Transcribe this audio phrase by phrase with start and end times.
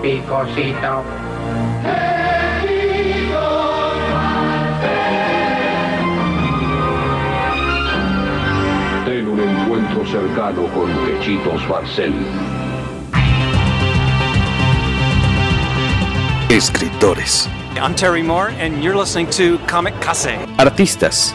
[0.00, 1.02] picosito.
[9.04, 12.14] Ten un encuentro cercano con Quechitos Barcel.
[16.50, 17.48] Escritores.
[17.76, 20.38] I'm Terry Moore, and you're listening to Comic Case.
[20.58, 21.34] Artistas.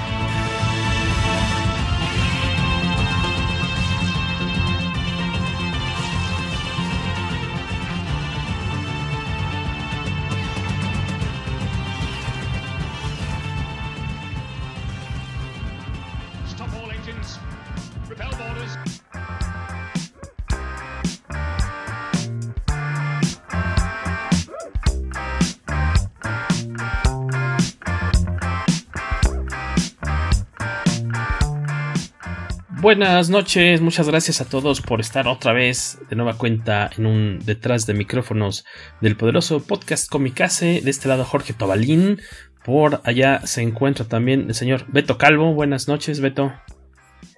[32.91, 37.39] Buenas noches, muchas gracias a todos por estar otra vez de nueva cuenta en un
[37.39, 38.65] detrás de micrófonos
[38.99, 40.81] del poderoso podcast Comicase.
[40.81, 42.19] De este lado Jorge Tobalín,
[42.65, 45.53] por allá se encuentra también el señor Beto Calvo.
[45.53, 46.51] Buenas noches, Beto.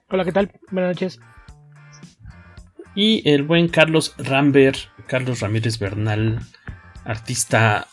[0.09, 0.51] Hola, ¿qué tal?
[0.71, 1.19] Buenas noches.
[2.95, 6.39] Y el buen Carlos Rambert, Carlos Ramírez Bernal,
[7.05, 7.89] artista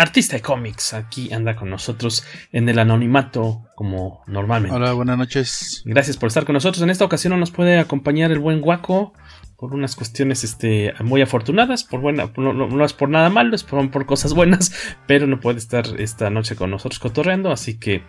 [0.00, 4.74] artista de cómics, aquí anda con nosotros en el anonimato como normalmente.
[4.74, 5.82] Hola, buenas noches.
[5.84, 6.82] Gracias por estar con nosotros.
[6.82, 9.12] En esta ocasión no nos puede acompañar el buen Guaco
[9.56, 13.90] por unas cuestiones este, muy afortunadas, por buena, no, es por nada malo, es por,
[13.90, 14.72] por, cosas buenas,
[15.06, 18.02] pero no puede estar esta noche con nosotros cotorreando, así que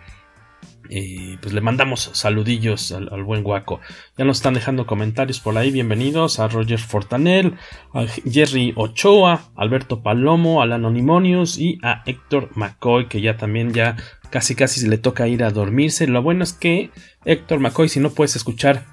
[0.90, 3.80] eh, pues le mandamos saludillos al, buen guaco.
[4.16, 5.70] Ya nos están dejando comentarios por ahí.
[5.70, 7.54] Bienvenidos a Roger Fortanel,
[7.94, 13.96] a Jerry Ochoa, Alberto Palomo, al Anonymonius y a Héctor McCoy, que ya también ya
[14.30, 16.06] casi casi le toca ir a dormirse.
[16.06, 16.90] Lo bueno es que
[17.24, 18.84] Héctor McCoy, si no puedes escuchar,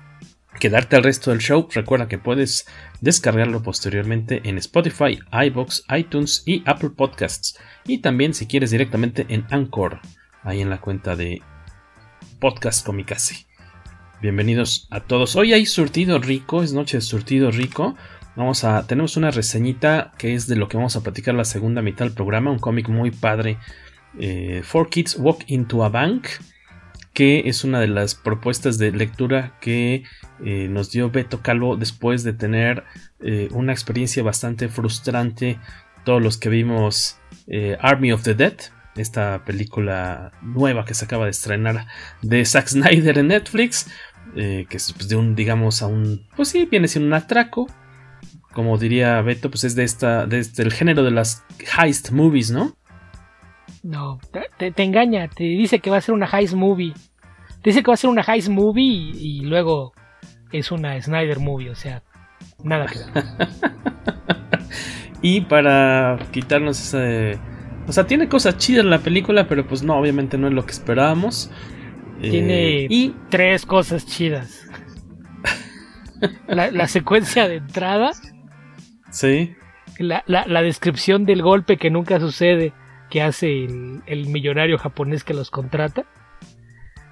[0.59, 2.67] quedarte al resto del show, recuerda que puedes
[3.01, 7.57] descargarlo posteriormente en Spotify, iBox, iTunes y Apple Podcasts.
[7.85, 10.01] Y también si quieres directamente en Anchor,
[10.43, 11.41] ahí en la cuenta de
[12.39, 13.45] podcast Comicase.
[14.21, 15.35] Bienvenidos a todos.
[15.35, 17.95] Hoy hay surtido rico, es noche de surtido rico.
[18.35, 21.81] Vamos a tenemos una reseñita que es de lo que vamos a platicar la segunda
[21.81, 23.57] mitad del programa, un cómic muy padre.
[24.19, 26.27] Eh, Four Kids Walk into a Bank,
[27.13, 30.03] que es una de las propuestas de lectura que
[30.43, 32.83] eh, nos dio Beto Calvo después de tener
[33.19, 35.59] eh, una experiencia bastante frustrante.
[36.05, 37.17] Todos los que vimos
[37.47, 38.55] eh, Army of the Dead,
[38.99, 41.87] esta película nueva que se acaba de estrenar
[42.21, 43.89] de Zack Snyder en Netflix,
[44.35, 47.67] eh, que es pues, de un, digamos, a un, pues sí, viene siendo un atraco,
[48.53, 51.43] como diría Beto, pues es de esta, de este, el género de las
[51.77, 52.75] heist movies, ¿no?
[53.83, 54.19] No,
[54.57, 56.93] te, te, engaña, te dice que va a ser una heist movie,
[57.61, 59.93] te dice que va a ser una heist movie y, y luego
[60.51, 62.03] es una Snyder movie, o sea,
[62.63, 63.23] nada que ver.
[65.21, 67.39] y para quitarnos ese
[67.89, 70.73] o sea, tiene cosas chidas la película, pero pues no, obviamente no es lo que
[70.73, 71.49] esperábamos.
[72.21, 74.67] Tiene eh, y tres cosas chidas.
[76.47, 78.11] la, la, secuencia de entrada.
[79.09, 79.55] Sí.
[79.97, 82.73] La, la, la, descripción del golpe que nunca sucede
[83.09, 86.05] que hace el, el millonario japonés que los contrata.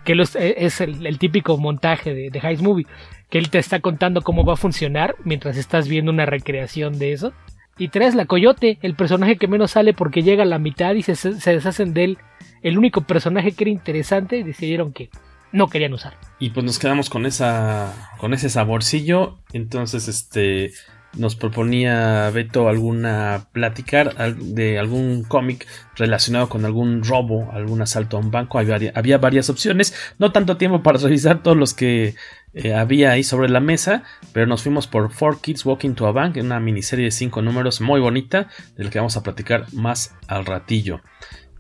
[0.06, 2.86] Que los, es el, el, típico montaje de, de Heist Movie.
[3.32, 7.14] Que él te está contando cómo va a funcionar mientras estás viendo una recreación de
[7.14, 7.34] eso.
[7.78, 11.04] Y tres, la Coyote, el personaje que menos sale porque llega a la mitad y
[11.04, 12.18] se, se, deshacen de él.
[12.64, 15.10] El único personaje que era interesante decidieron que
[15.52, 16.18] no querían usar.
[16.40, 18.12] Y pues nos quedamos con esa.
[18.20, 19.38] con ese saborcillo.
[19.54, 20.72] Entonces, este.
[21.16, 25.66] Nos proponía Beto alguna platicar de algún cómic
[25.96, 28.60] relacionado con algún robo, algún asalto a un banco.
[28.60, 29.96] Había, había varias opciones.
[30.20, 32.14] No tanto tiempo para revisar todos los que
[32.54, 34.04] eh, había ahí sobre la mesa,
[34.34, 37.82] pero nos fuimos por Four Kids Walking to a Bank, una miniserie de cinco números
[37.82, 41.02] muy bonita, del que vamos a platicar más al ratillo.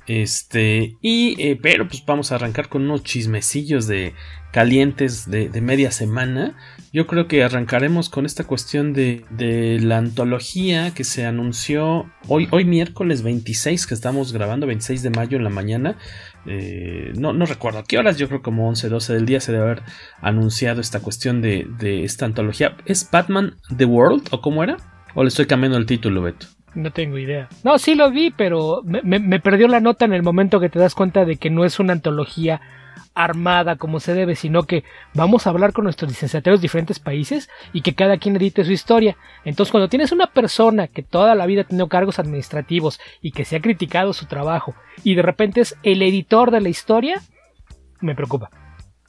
[0.07, 4.13] Este, y, eh, pero pues vamos a arrancar con unos chismecillos de
[4.53, 6.55] calientes de, de, media semana.
[6.93, 12.47] Yo creo que arrancaremos con esta cuestión de, de la antología que se anunció hoy,
[12.51, 15.97] hoy miércoles 26, que estamos grabando, 26 de mayo en la mañana.
[16.45, 19.51] Eh, no, no recuerdo a qué horas, yo creo como 11, 12 del día se
[19.51, 19.83] debe haber
[20.21, 22.77] anunciado esta cuestión de, de esta antología.
[22.85, 24.77] ¿Es Batman The World o cómo era?
[25.13, 26.47] ¿O le estoy cambiando el título, Beto?
[26.75, 27.49] No tengo idea.
[27.63, 30.69] No, sí lo vi, pero me, me, me, perdió la nota en el momento que
[30.69, 32.61] te das cuenta de que no es una antología
[33.23, 34.83] armada como se debe, sino que
[35.13, 38.71] vamos a hablar con nuestros licenciatarios de diferentes países y que cada quien edite su
[38.71, 39.17] historia.
[39.43, 43.45] Entonces, cuando tienes una persona que toda la vida ha tenido cargos administrativos y que
[43.45, 47.21] se ha criticado su trabajo y de repente es el editor de la historia,
[48.01, 48.49] me preocupa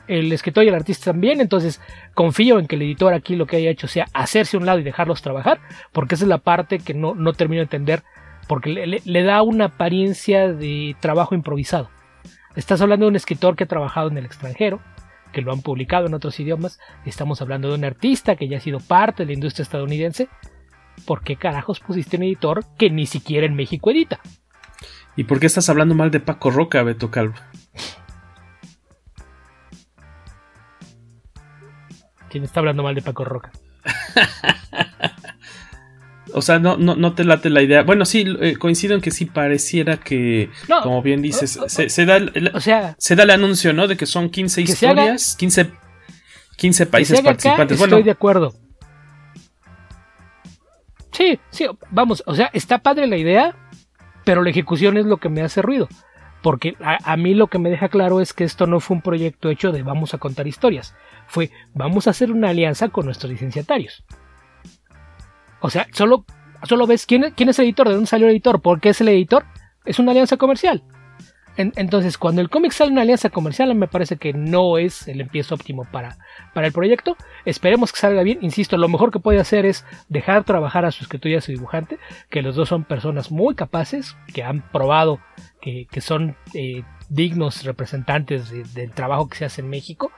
[0.08, 1.80] el escritor y el artista también, entonces
[2.14, 4.78] confío en que el editor aquí lo que haya hecho sea hacerse a un lado
[4.78, 5.60] y dejarlos trabajar,
[5.92, 8.02] porque esa es la parte que no, no termino de entender,
[8.48, 11.90] porque le, da una apariencia de trabajo improvisado.
[12.58, 14.80] Estás hablando de un escritor que ha trabajado en el extranjero,
[15.32, 18.60] que lo han publicado en otros idiomas, estamos hablando de un artista que ya ha
[18.60, 20.28] sido parte de la industria estadounidense,
[21.06, 24.18] ¿por qué carajos pusiste un editor que ni siquiera en México edita?
[25.14, 27.36] ¿Y por qué estás hablando mal de Paco Roca, Beto Calvo?
[32.28, 33.52] ¿Quién está hablando mal de Paco Roca?
[36.32, 37.82] o sea, no, no, no, te late la idea.
[37.82, 42.06] Bueno, sí, eh, coincido en que sí pareciera que, no, como bien dices, se, se,
[42.06, 43.86] da el, o sea, se da el anuncio, ¿no?
[43.86, 45.70] De que son 15 que historias, haga, 15,
[46.56, 47.78] 15 países participantes.
[47.78, 48.54] Bueno, estoy de acuerdo.
[51.12, 53.56] Sí, sí, vamos, o sea, está padre la idea,
[54.24, 55.88] pero la ejecución es lo que me hace ruido.
[56.42, 59.02] Porque a, a mí lo que me deja claro es que esto no fue un
[59.02, 60.94] proyecto hecho de vamos a contar historias
[61.28, 64.02] fue vamos a hacer una alianza con nuestros licenciatarios.
[65.60, 66.24] O sea, solo,
[66.64, 69.00] solo ves quién, quién es el editor, de dónde salió el editor, por qué es
[69.00, 69.44] el editor.
[69.84, 70.82] Es una alianza comercial.
[71.56, 75.20] En, entonces, cuando el cómic sale una alianza comercial, me parece que no es el
[75.20, 76.16] empiezo óptimo para,
[76.54, 77.16] para el proyecto.
[77.44, 78.38] Esperemos que salga bien.
[78.42, 81.50] Insisto, lo mejor que puede hacer es dejar trabajar a su escritor y a su
[81.50, 81.98] dibujante,
[82.30, 85.18] que los dos son personas muy capaces, que han probado
[85.60, 90.12] que, que son eh, dignos representantes de, del trabajo que se hace en México.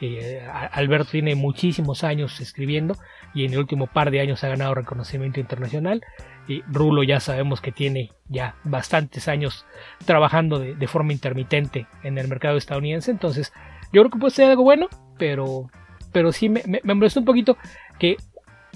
[0.00, 2.96] Eh, Alberto tiene muchísimos años escribiendo
[3.34, 6.02] y en el último par de años ha ganado reconocimiento internacional.
[6.48, 9.66] Y Rulo ya sabemos que tiene ya bastantes años
[10.04, 13.10] trabajando de, forma intermitente en el mercado estadounidense.
[13.10, 13.52] Entonces,
[13.92, 14.88] yo creo que puede ser algo bueno,
[15.18, 15.68] pero,
[16.12, 17.56] pero sí me, me, molestó un poquito
[17.98, 18.16] que,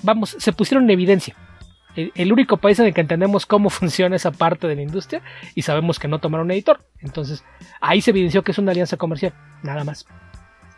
[0.02, 1.36] vamos, se pusieron en evidencia.
[1.96, 5.22] El, único país en el que entendemos cómo funciona esa parte de la industria
[5.54, 6.80] y sabemos que no tomaron editor.
[6.98, 7.44] Entonces,
[7.80, 9.32] ahí se evidenció que es una alianza comercial,
[9.62, 10.06] nada más.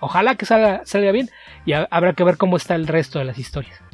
[0.02, 1.30] Ojalá que salga, salga bien
[1.64, 3.91] y habrá que ver cómo está el resto de las historias.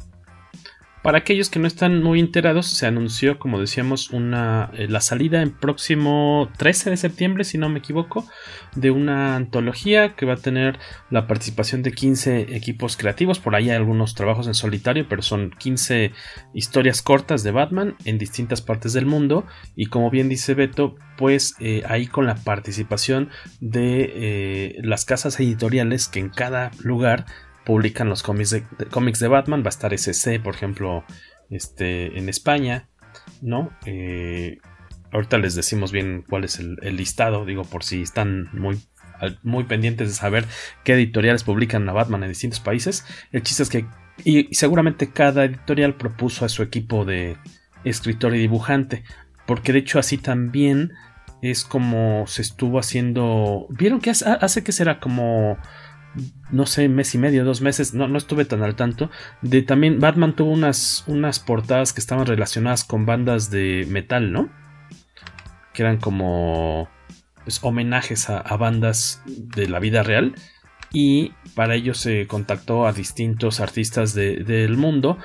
[1.01, 5.41] Para aquellos que no están muy enterados, se anunció, como decíamos, una, eh, la salida
[5.41, 8.27] en próximo 13 de septiembre, si no me equivoco,
[8.75, 10.77] de una antología que va a tener
[11.09, 13.39] la participación de 15 equipos creativos.
[13.39, 16.11] Por ahí hay algunos trabajos en solitario, pero son 15
[16.53, 19.45] historias cortas de Batman en distintas partes del mundo.
[19.77, 23.29] Y como bien dice Beto, pues eh, ahí con la participación
[23.61, 27.25] de eh, las casas editoriales que en cada lugar
[27.69, 29.61] publican los cómics de, de, Batman.
[29.61, 31.03] Va a estar SC, por ejemplo,
[31.51, 32.89] este, en España,
[33.43, 33.69] ¿no?
[33.85, 34.57] Eh,
[35.11, 38.81] ahorita les decimos bien cuál es el, listado, digo, por si están muy,
[39.43, 40.45] muy pendientes de saber
[40.83, 43.05] qué editoriales publican a Batman en distintos países.
[43.31, 43.85] El chiste es que,
[44.23, 47.37] y, y seguramente cada editorial propuso a su equipo de
[47.83, 49.03] escritor y dibujante,
[49.45, 50.93] porque de hecho así también
[51.43, 53.67] es como se estuvo haciendo.
[53.69, 55.59] ¿Vieron que hace, hace que será como
[56.51, 59.09] no sé, mes y medio, dos meses, no, no estuve tan al tanto.
[59.41, 64.49] De también Batman tuvo unas, unas portadas que estaban relacionadas con bandas de metal, ¿no?
[65.73, 66.89] Que eran como
[67.43, 70.35] pues, homenajes a, bandas de la vida real.
[70.91, 75.17] Y para ello se contactó a distintos artistas de, del mundo.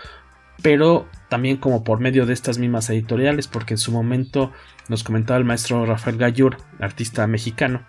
[0.62, 3.48] Pero también como por medio de estas mismas editoriales.
[3.48, 4.52] Porque en su momento
[4.88, 7.86] nos comentaba el maestro Rafael Gallur, artista mexicano.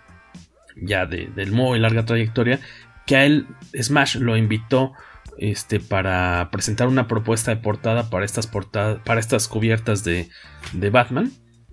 [0.74, 2.60] Ya de, de muy larga trayectoria,
[3.06, 3.46] que a él
[3.80, 4.92] Smash lo invitó
[5.38, 10.28] este, para presentar una propuesta de portada para estas, para estas cubiertas de,
[10.72, 11.32] de Batman.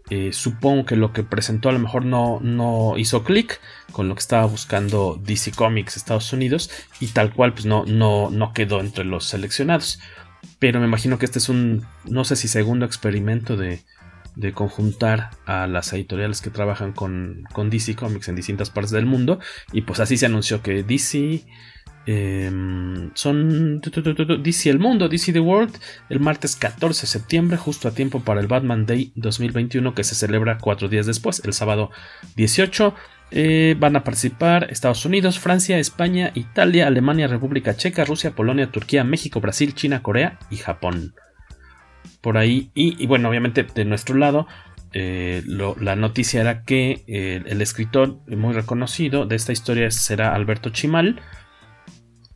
[0.09, 3.61] Eh, supongo que lo que presentó a lo mejor no, no hizo clic
[3.93, 8.29] con lo que estaba buscando DC Comics Estados Unidos y tal cual pues no, no,
[8.29, 9.99] no quedó entre los seleccionados.
[10.59, 13.81] Pero me imagino que este es un, no sé si segundo experimento de,
[14.35, 19.05] de conjuntar a las editoriales que trabajan con, con, DC Comics en distintas partes del
[19.05, 19.39] mundo.
[19.71, 21.43] Y pues así se anunció que DC,
[22.05, 25.73] Em, son DC El Mundo, DC The World,
[26.09, 30.15] el martes 14 de septiembre, justo a tiempo para el Batman Day 2021 que se
[30.15, 31.91] celebra cuatro días después, el sábado
[32.35, 32.93] 18.
[33.35, 39.03] Eh, van a participar Estados Unidos, Francia, España, Italia, Alemania, República Checa, Rusia, Polonia, Turquía,
[39.03, 41.15] México, Brasil, China, Corea y Japón.
[42.23, 44.47] Por ahí, y, bueno, obviamente de nuestro lado,
[44.93, 50.69] eh, la noticia era que eh, el escritor muy reconocido de esta historia será Alberto
[50.69, 51.19] Chimal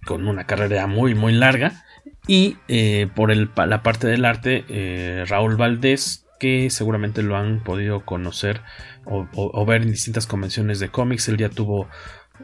[0.05, 1.85] con una carrera muy muy larga.
[2.27, 8.03] Y eh, por el, la parte del arte Raúl Valdés que seguramente lo han podido
[8.03, 8.59] conocer
[9.05, 11.29] o, ver en distintas convenciones de cómics.
[11.29, 11.87] Él ya tuvo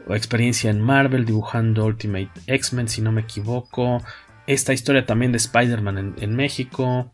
[0.08, 4.02] experiencia en Marvel dibujando Ultimate X-Men si no me equivoco.
[4.46, 7.12] Esta historia también de Spider-Man en México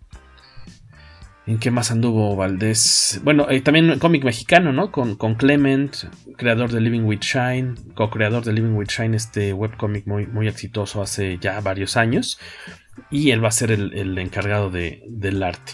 [1.46, 3.20] ¿En qué más anduvo Valdés?
[3.24, 4.92] Bueno, eh, también cómic mexicano, ¿no?
[4.92, 5.96] Con, con, Clement,
[6.36, 11.02] creador de Living with Shine, co-creador de Living with Shine, este webcomic muy, muy exitoso
[11.02, 12.38] hace ya varios años.
[13.10, 15.72] Y él va a ser el, encargado de, del arte.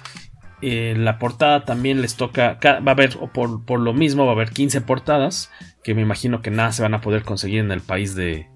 [0.62, 4.34] En la portada también les toca, va a haber, por, por, lo mismo, va a
[4.34, 5.50] haber 15 portadas,
[5.82, 8.46] que me imagino que nada se van a poder conseguir en el país de,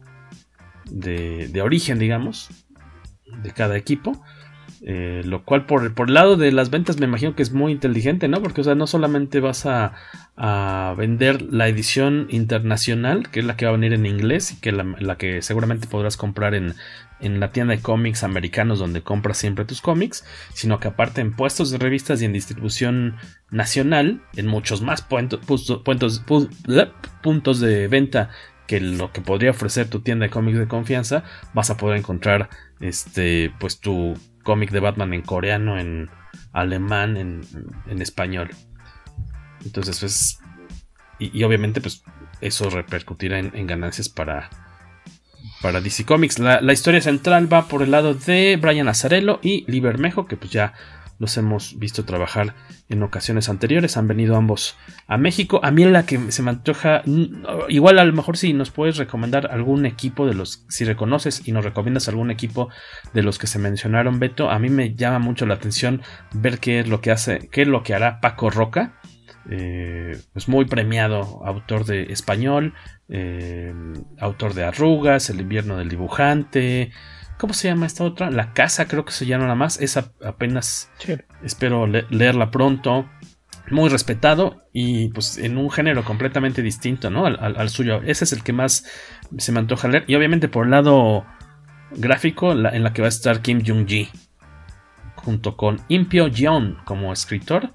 [0.87, 2.49] de origen, digamos,
[3.43, 4.23] de cada equipo.
[4.83, 8.29] Eh, lo cual por, el lado de las ventas me imagino que es muy inteligente,
[8.29, 8.41] ¿no?
[8.41, 9.93] Porque, o sea, no solamente vas a,
[10.97, 14.73] vender la edición internacional, que es la que va a venir en inglés y que
[14.73, 16.75] la, la que seguramente podrás comprar en,
[17.21, 21.35] en la tienda de cómics americanos donde compras siempre tus cómics, sino que aparte en
[21.35, 23.17] puestos de revistas y en distribución
[23.51, 25.41] nacional, en muchos más puntos,
[27.23, 28.31] puntos de venta
[28.67, 32.49] que lo que podría ofrecer tu tienda de cómics de confianza, vas a poder encontrar
[32.81, 36.11] este pues tu cómic de Batman en coreano, en
[36.53, 38.51] alemán, en, español.
[39.65, 40.39] Entonces, pues.
[41.19, 42.03] Y, obviamente, pues.
[42.41, 44.49] Eso repercutirá en, ganancias para.
[45.61, 46.39] Para DC Comics.
[46.39, 50.39] La, la, historia central va por el lado de Brian Azarello y Lee Bermejo, que
[50.39, 50.73] pues ya
[51.21, 52.57] los hemos visto trabajar
[52.89, 53.97] en ocasiones anteriores.
[53.97, 55.61] Han venido ambos a México.
[55.62, 57.03] A mí la que se me antoja,
[57.69, 61.53] igual a lo mejor si nos puedes recomendar algún equipo de los, si reconoces y
[61.53, 62.71] nos recomiendas algún equipo
[63.12, 66.81] de los que se mencionaron, Beto, a mí me llama mucho la atención ver qué
[66.81, 68.97] es lo que hace, qué es lo que hará Paco Roca.
[69.50, 72.75] Eh, pues muy premiado autor de español,
[73.09, 73.75] eh,
[74.19, 76.93] autor de Arrugas, El invierno del dibujante,
[77.41, 78.31] ¿Cómo se llama esta otra?
[78.31, 79.81] La casa, creo que se llama nada más.
[79.81, 80.91] Esa apenas
[81.43, 83.09] espero leerla pronto.
[83.71, 87.25] Muy respetado y pues en un género completamente distinto, ¿no?
[87.25, 88.03] Al, suyo.
[88.05, 88.85] Ese es el que más
[89.39, 90.05] se me antoja leer.
[90.07, 91.25] Y obviamente por el lado
[91.93, 94.11] gráfico, en la que va a estar Kim Jung-ji.
[95.15, 97.73] Junto con Impio Jeon como escritor.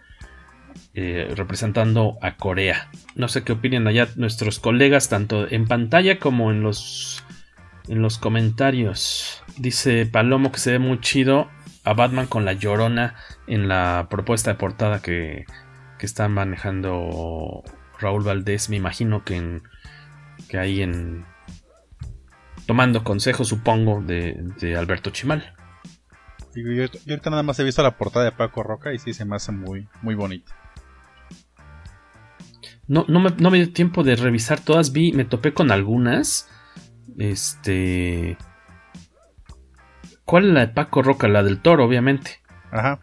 [0.93, 2.89] Eh, representando a Corea.
[3.15, 7.24] No sé qué opinan allá nuestros colegas, tanto en pantalla como en los
[7.87, 9.43] en los comentarios.
[9.57, 11.49] Dice Palomo que se ve muy chido
[11.83, 13.15] a Batman con la llorona
[13.47, 15.45] en la propuesta de portada que,
[15.99, 17.63] que está manejando
[17.99, 18.69] Raúl Valdés.
[18.69, 19.63] Me imagino que, en,
[20.49, 21.25] que ahí en.
[22.65, 25.53] Tomando consejo, supongo, de, de Alberto Chimal.
[26.55, 29.25] Yo, yo, ahorita nada más he visto la portada de Paco Roca y sí se
[29.25, 30.55] me hace muy, muy bonita.
[32.87, 34.91] No, no, me, no me dio tiempo de revisar todas.
[34.91, 36.49] Vi, me topé con algunas.
[37.17, 38.37] Este.
[40.25, 41.27] ¿Cuál es la de Paco Roca?
[41.27, 42.41] La del toro, obviamente.
[42.71, 42.99] Ajá.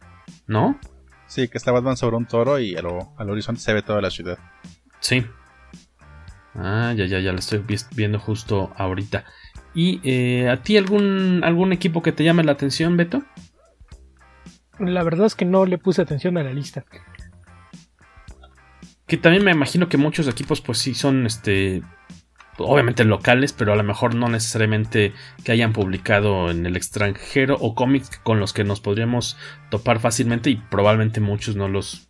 [0.46, 0.78] ¿No?
[1.26, 2.86] Sí, que está Batman sobre un toro y al,
[3.30, 4.38] horizonte se ve toda la ciudad.
[5.00, 5.24] Sí.
[6.54, 9.24] Ah, ya, ya, ya la estoy viendo justo ahorita.
[9.74, 13.22] ¿Y eh, a ti algún, algún equipo que te llame la atención, Beto?
[14.78, 16.84] La verdad es que no le puse atención a la lista.
[19.06, 21.82] Que también me imagino que muchos equipos, pues sí, son este
[22.58, 25.12] obviamente locales, pero a lo mejor no necesariamente
[25.44, 29.36] que hayan publicado en el extranjero o cómics con los que nos podríamos
[29.70, 32.08] topar fácilmente y probablemente muchos no los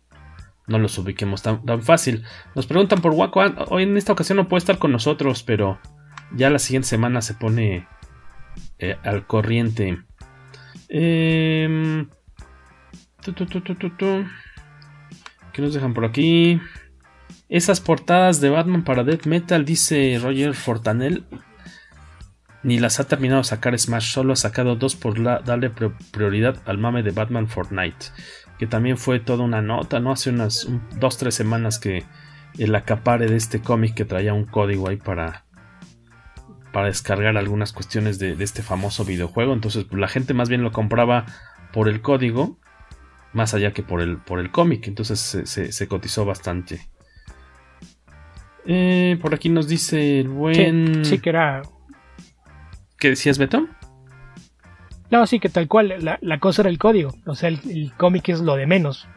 [0.65, 2.23] no los ubiquemos tan, fácil.
[2.55, 5.77] Nos preguntan por Waco, ah, hoy en esta ocasión no puede estar con nosotros, pero
[6.33, 7.85] ya la siguiente semana se pone
[8.79, 10.01] eh, al corriente.
[10.87, 12.05] Eh,
[15.51, 16.61] ¿Qué nos dejan por aquí?
[17.53, 21.23] Esas portadas de Batman para Death Metal, dice Roger Fortanel,
[22.63, 26.79] ni las ha terminado de sacar Smash, solo ha sacado dos por darle prioridad al
[26.79, 28.07] mame de Batman Fortnite,
[28.57, 30.11] que también fue toda una nota, ¿no?
[30.11, 30.67] Hace unas
[30.99, 32.03] dos, tres semanas que
[32.57, 35.45] el acapare de este cómic que traía un código ahí para,
[36.71, 40.71] para descargar algunas cuestiones de, este famoso videojuego, entonces pues, la gente más bien lo
[40.71, 41.27] compraba
[41.71, 42.57] por el código,
[43.31, 46.92] más allá que por el, por el cómic, entonces se cotizó bastante.
[48.65, 51.03] Eh, por aquí nos dice el buen.
[51.05, 51.61] Sí, que era.
[52.97, 53.67] ¿Qué decías, Beto?
[55.11, 57.13] No, sí, que tal cual, la, la cosa era el código.
[57.25, 59.07] O sea, el, el cómic es lo de menos.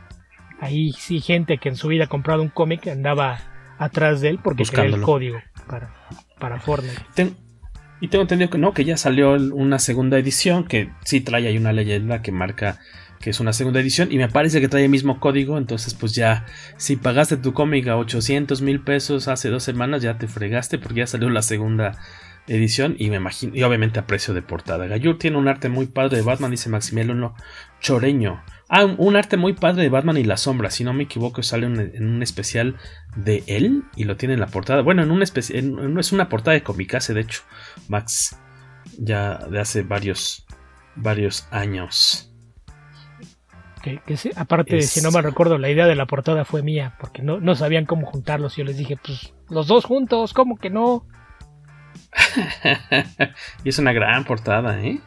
[0.61, 3.39] Ahí sí, gente que en su vida ha comprado un cómic andaba
[3.79, 5.93] atrás de él porque quería el código para,
[6.39, 7.03] para Fortnite.
[7.15, 7.37] Ten,
[8.01, 11.57] y tengo entendido que no, que ya salió una segunda edición que sí trae ahí
[11.57, 12.79] una leyenda que marca
[13.21, 16.15] que es una segunda edición y me parece que trae el mismo código, entonces pues
[16.15, 16.47] ya
[16.77, 21.01] si pagaste tu cómic a 800 mil pesos hace dos semanas ya te fregaste porque
[21.01, 21.99] ya salió la segunda
[22.49, 24.87] edición y me imagino y obviamente a precio de portada.
[24.87, 27.35] Gayur tiene un arte muy padre de Batman, dice Maximiliano
[27.81, 28.43] Choreño.
[28.69, 31.67] Ah, un arte muy padre de Batman y la sombra, si no me equivoco, sale
[31.67, 32.77] en un especial
[33.15, 34.83] de él y lo tiene en la portada.
[34.83, 37.43] Bueno, en un especial, no es una portada de Comicase, de hecho,
[37.89, 38.37] Max,
[38.99, 40.47] ya de hace varios,
[40.97, 42.26] varios años.
[43.87, 44.91] Que, aparte, es...
[44.91, 47.87] si no me recuerdo, la idea de la portada fue mía, porque no, no sabían
[47.87, 48.57] cómo juntarlos.
[48.57, 51.07] Y yo les dije, pues los dos juntos, ¿cómo que no?
[53.65, 55.01] y es una gran portada, ¿eh?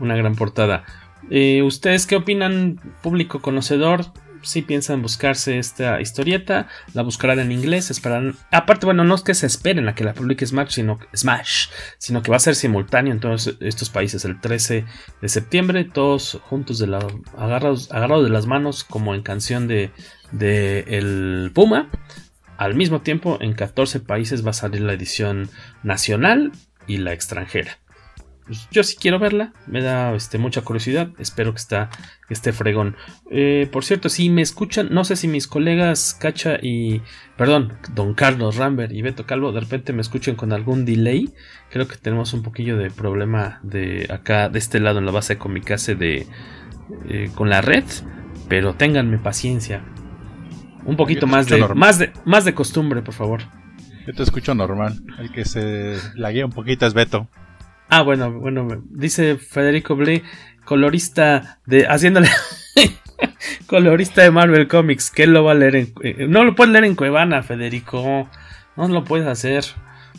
[0.00, 0.84] Una gran portada.
[1.30, 4.04] Eh, ¿Ustedes qué opinan, público conocedor?
[4.42, 8.36] Si piensan buscarse esta historieta, la buscarán en inglés, esperarán.
[8.50, 11.68] Aparte, bueno, no es que se esperen a que la publique Smash, sino, Smash,
[11.98, 14.84] sino que va a ser simultáneo en todos estos países el 13
[15.20, 16.98] de septiembre, todos juntos de la,
[17.36, 19.90] agarrados, agarrados de las manos, como en canción de,
[20.32, 21.90] de El Puma.
[22.56, 25.48] Al mismo tiempo, en 14 países va a salir la edición
[25.82, 26.52] nacional
[26.86, 27.78] y la extranjera.
[28.48, 31.90] Pues yo sí quiero verla, me da este, mucha curiosidad, espero que, está,
[32.26, 32.96] que esté fregón.
[33.30, 37.02] Eh, por cierto, si me escuchan, no sé si mis colegas Cacha y,
[37.36, 41.30] perdón, don Carlos Rambert y Beto Calvo de repente me escuchen con algún delay,
[41.68, 45.34] creo que tenemos un poquillo de problema de acá, de este lado en la base
[45.34, 46.26] de Comicase de,
[47.10, 47.84] eh, con la red,
[48.48, 49.84] pero ténganme paciencia.
[50.86, 53.42] Un poquito más de, más de, más de costumbre, por favor.
[54.06, 57.28] Yo te escucho normal, el que se laguea un poquito es Beto.
[57.90, 60.22] Ah, bueno, bueno, dice Federico Blee,
[60.64, 61.86] colorista de.
[61.86, 62.28] haciéndole.
[63.66, 65.92] colorista de Marvel Comics, que él lo va a leer en.
[66.02, 68.28] Eh, no lo puedes leer en Cuevana, Federico.
[68.76, 69.64] No lo puedes hacer.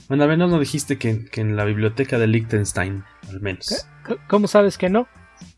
[0.08, 3.88] Bueno, al menos no dijiste que, que en la biblioteca de Liechtenstein, al menos.
[4.28, 5.08] ¿Cómo sabes que no?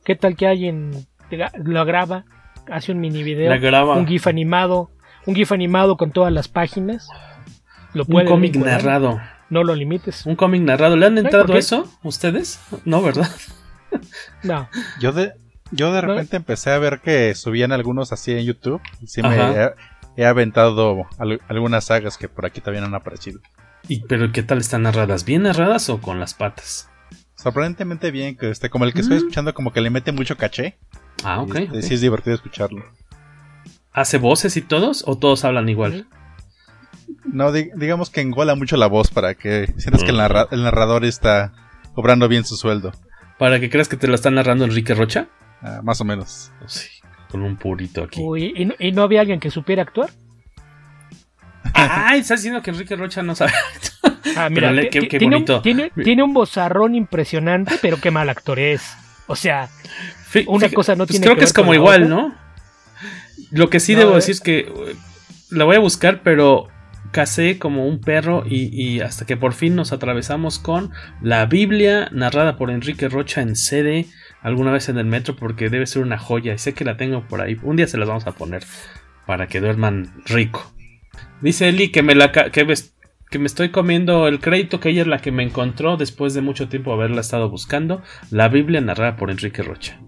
[0.03, 0.91] ¿Qué tal que alguien
[1.63, 2.25] lo graba?
[2.69, 3.51] Hace un mini video,
[3.97, 4.91] un GIF animado,
[5.25, 7.07] un GIF animado con todas las páginas.
[7.93, 9.19] Lo un cómic narrado.
[9.51, 10.25] No lo limites.
[10.25, 10.95] Un cómic narrado.
[10.95, 12.61] ¿Le han entrado eso ustedes?
[12.85, 13.29] No, ¿verdad?
[14.43, 14.69] no.
[15.01, 15.33] Yo de,
[15.71, 16.37] yo de repente ¿No?
[16.37, 18.81] empecé a ver que subían algunos así en YouTube.
[19.01, 19.71] Y sí me he,
[20.15, 23.41] he, aventado al, algunas sagas que por aquí también han aparecido.
[23.89, 25.25] ¿Y pero qué tal están narradas?
[25.25, 26.89] ¿Bien narradas o con las patas?
[27.35, 29.19] Sorprendentemente bien, que este, como el que estoy mm.
[29.19, 30.77] escuchando, como que le mete mucho caché.
[31.25, 31.55] Ah, ok.
[31.55, 31.81] Y, okay.
[31.81, 32.85] Sí es divertido escucharlo.
[33.91, 35.03] ¿Hace voces y todos?
[35.05, 36.07] ¿O todos hablan igual?
[37.25, 40.05] No, di digamos que engola mucho la voz para que sientas mm.
[40.05, 41.53] que el, narra el, narrador está
[41.93, 42.91] cobrando bien su sueldo.
[43.37, 45.27] ¿Para que creas que te lo está narrando Enrique Rocha?
[45.61, 46.51] Ah, más o menos.
[46.65, 46.87] Sí,
[47.29, 48.21] con un purito aquí.
[48.21, 50.09] Uy, ¿y, no, ¿y, no, había alguien que supiera actuar?
[51.73, 53.51] Ay, estás diciendo que Enrique Rocha no sabe.
[54.35, 55.57] Ah, mira, le, qué, qué tiene, bonito.
[55.57, 58.95] Un, tiene, tiene, un bozarrón impresionante, pero qué mal actor es.
[59.27, 59.69] O sea,
[60.47, 62.33] una cosa no pues tiene creo que que es como igual, ¿no?
[63.51, 64.71] Lo que sí no, debo decir es que
[65.49, 66.67] la voy a buscar, pero
[67.11, 72.57] casé como un perro y, hasta que por fin nos atravesamos con la Biblia narrada
[72.57, 74.07] por Enrique Rocha en CD
[74.41, 77.27] alguna vez en el metro porque debe ser una joya y sé que la tengo
[77.27, 77.57] por ahí.
[77.63, 78.63] Un día se las vamos a poner
[79.25, 80.73] para que duerman rico.
[81.41, 82.73] Dice Eli que me la que me,
[83.29, 86.41] que me estoy comiendo el crédito que ella es la que me encontró después de
[86.41, 88.01] mucho tiempo haberla estado buscando.
[88.29, 89.99] La Biblia narrada por Enrique Rocha.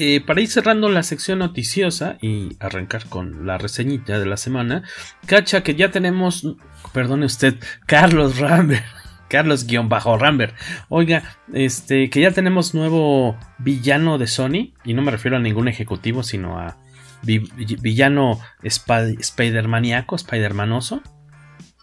[0.00, 4.84] Eh, para ir cerrando la sección noticiosa y arrancar con la reseñita de la semana,
[5.26, 6.46] cacha que ya tenemos,
[6.92, 8.84] perdone usted, Carlos Rambert.
[9.28, 10.54] Carlos-Rambert.
[10.88, 15.66] Oiga, este, que ya tenemos nuevo villano de Sony, y no me refiero a ningún
[15.66, 16.76] ejecutivo, sino a
[17.22, 21.02] vi villano sp Spider-Maniaco, Spider-Manoso.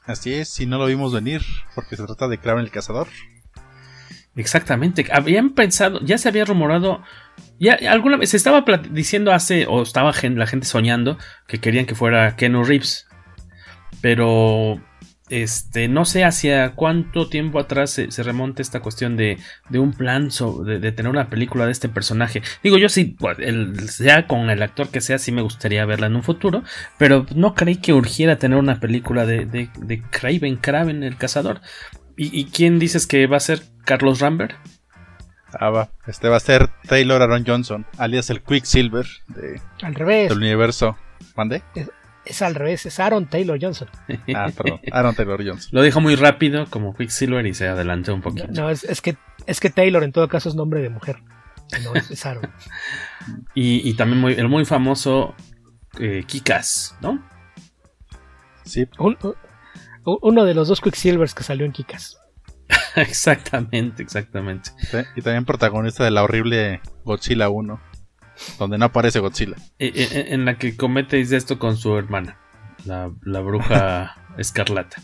[0.06, 1.42] Así es, si no lo vimos venir,
[1.76, 3.10] porque se trata de Kraven el Cazador.
[4.38, 7.04] Exactamente, habían pensado, ya se había rumorado,
[7.60, 11.96] ya alguna vez se estaba diciendo hace, o estaba la gente soñando que querían que
[11.96, 13.08] fuera Kenu Reeves,
[14.02, 14.82] pero
[15.30, 19.40] este, no sé hacia cuánto tiempo atrás se, remonta esta cuestión de,
[19.70, 20.30] de un plan
[20.66, 22.44] de, tener una película de este personaje.
[22.64, 26.16] Digo, yo sí, el, sea con el actor que sea, sí me gustaría verla en
[26.16, 26.64] un futuro,
[27.00, 31.62] pero no creí que urgiera tener una película de, de, de Craven, Kraven, el cazador.
[32.18, 34.56] ¿Y, ¿Y, quién dices que va a ser Carlos Rambert?
[35.60, 35.90] Ah, va.
[36.08, 40.30] Este va a ser Taylor Aaron Johnson, alias el Quicksilver de, Al revés.
[40.30, 40.98] del universo.
[41.36, 41.64] ¿Mande?
[41.76, 41.90] Es,
[42.26, 43.88] Es al revés, es Aaron Taylor Johnson.
[44.36, 45.70] ah, perdón, Aaron Taylor Johnson.
[45.74, 48.48] Lo dijo muy rápido, como Quicksilver, y se adelantó un poquito.
[48.50, 51.18] No, es, es, que, es que Taylor en todo caso es nombre de mujer.
[51.84, 52.50] No, es Aaron.
[53.56, 55.36] y, y, también muy, el muy famoso
[56.00, 57.24] eh, Kikas, ¿no?
[58.64, 58.88] Sí.
[58.98, 59.18] Un,
[60.04, 62.20] uno de los dos Quicksilvers que salió en Kikas.
[62.96, 64.72] exactamente, exactamente.
[65.16, 67.80] Y también protagonista de la horrible Godzilla 1,
[68.60, 69.56] donde no aparece Godzilla.
[69.80, 72.40] Eh, eh, en la que comete esto con su hermana,
[72.86, 75.02] la, la bruja escarlata.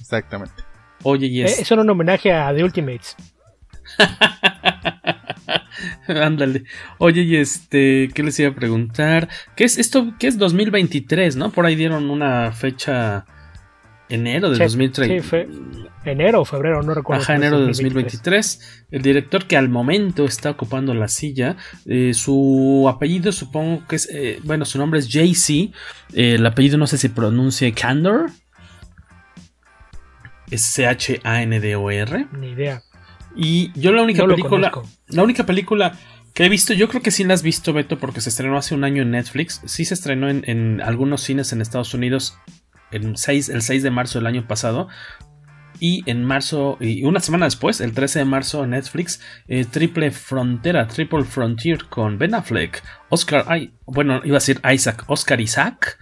[0.00, 0.64] Exactamente.
[1.02, 1.58] Oye, y es...
[1.58, 3.16] Eh, es un homenaje a The Ultimates.
[6.08, 6.64] Ándale.
[6.98, 9.28] Oye, y este, ¿qué les iba a preguntar?
[9.56, 10.14] ¿Qué es esto?
[10.18, 11.50] ¿Qué es 2023, no?
[11.50, 13.24] Por ahí dieron una fecha
[14.10, 15.22] enero de sí, 2030.
[15.22, 15.48] Sí, fue
[16.04, 17.22] enero o febrero, no recuerdo.
[17.22, 18.84] Ajá, enero de 2023.
[18.90, 24.08] El director que al momento está ocupando la silla, eh, su apellido supongo que es,
[24.12, 25.72] eh, bueno, su nombre es JC.
[26.12, 28.30] Eh, el apellido no sé si pronuncia Candor.
[30.50, 32.26] Es C-H-A-N-D-O-R.
[32.38, 32.82] Ni idea.
[33.36, 34.72] Y yo la única no película,
[35.08, 35.96] la única película
[36.34, 38.74] que he visto, yo creo que sí la has visto, Beto, porque se estrenó hace
[38.74, 39.60] un año en Netflix.
[39.66, 42.36] Sí se estrenó en, en algunos cines en Estados Unidos
[42.90, 44.88] el 6, el 6 de marzo del año pasado.
[45.78, 50.86] Y en marzo, y una semana después, el 13 de marzo, Netflix, eh, Triple Frontera,
[50.86, 55.98] Triple Frontier con Ben Affleck, Oscar, I, bueno, iba a decir Isaac, Oscar Isaac,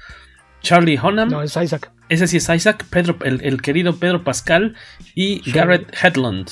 [0.62, 1.28] Charlie Hunnam.
[1.28, 1.92] No, es Isaac.
[2.08, 4.74] Ese sí es Isaac, Pedro, el, el querido Pedro Pascal
[5.14, 5.52] y sí.
[5.52, 6.48] Garrett Hedlund.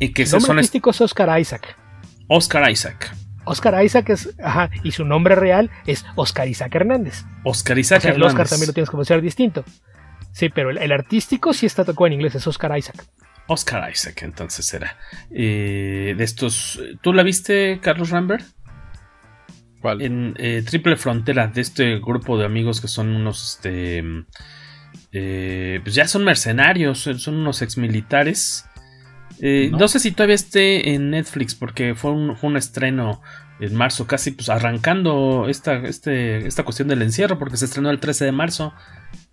[0.00, 1.76] Y que el nombre son artístico es Oscar Isaac.
[2.28, 3.14] Oscar Isaac.
[3.48, 7.24] Oscar Isaac es, ajá, y su nombre real es Oscar Isaac Hernández.
[7.44, 8.26] Oscar Isaac o sea, Hernández.
[8.26, 9.64] El Oscar también lo tienes que pronunciar distinto.
[10.32, 13.04] Sí, pero el, el, artístico sí está tocado en inglés, es Oscar Isaac.
[13.48, 14.96] Oscar Isaac, entonces era.
[15.30, 16.80] Eh, de estos.
[17.00, 18.44] ¿Tú la viste, Carlos Rambert?
[19.80, 20.02] ¿Cuál?
[20.02, 23.54] En eh, Triple Frontera, de este grupo de amigos que son unos.
[23.56, 24.04] Este,
[25.12, 28.67] eh, pues ya son mercenarios, son unos exmilitares.
[29.40, 29.78] Eh, no.
[29.78, 29.88] no.
[29.88, 33.20] sé si todavía esté en Netflix porque fue un, fue un estreno
[33.60, 38.00] en marzo, casi pues arrancando esta, este, esta cuestión del encierro porque se estrenó el
[38.00, 38.72] 13 de marzo,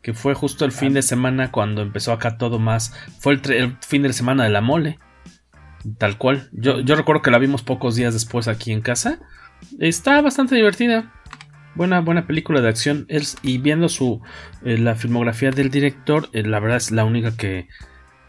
[0.02, 3.78] que fue justo el fin de semana cuando empezó acá todo más, fue el, el
[3.82, 5.00] fin de semana de la mole,
[5.98, 6.50] tal cual.
[6.52, 9.20] Yo, yo recuerdo que la vimos pocos días después aquí en casa.
[9.80, 11.12] Está bastante divertida.
[11.76, 13.06] Buena, buena película de acción.
[13.10, 14.22] Es, y viendo su
[14.63, 17.68] eh, la filmografía del director, eh, la verdad es la única que,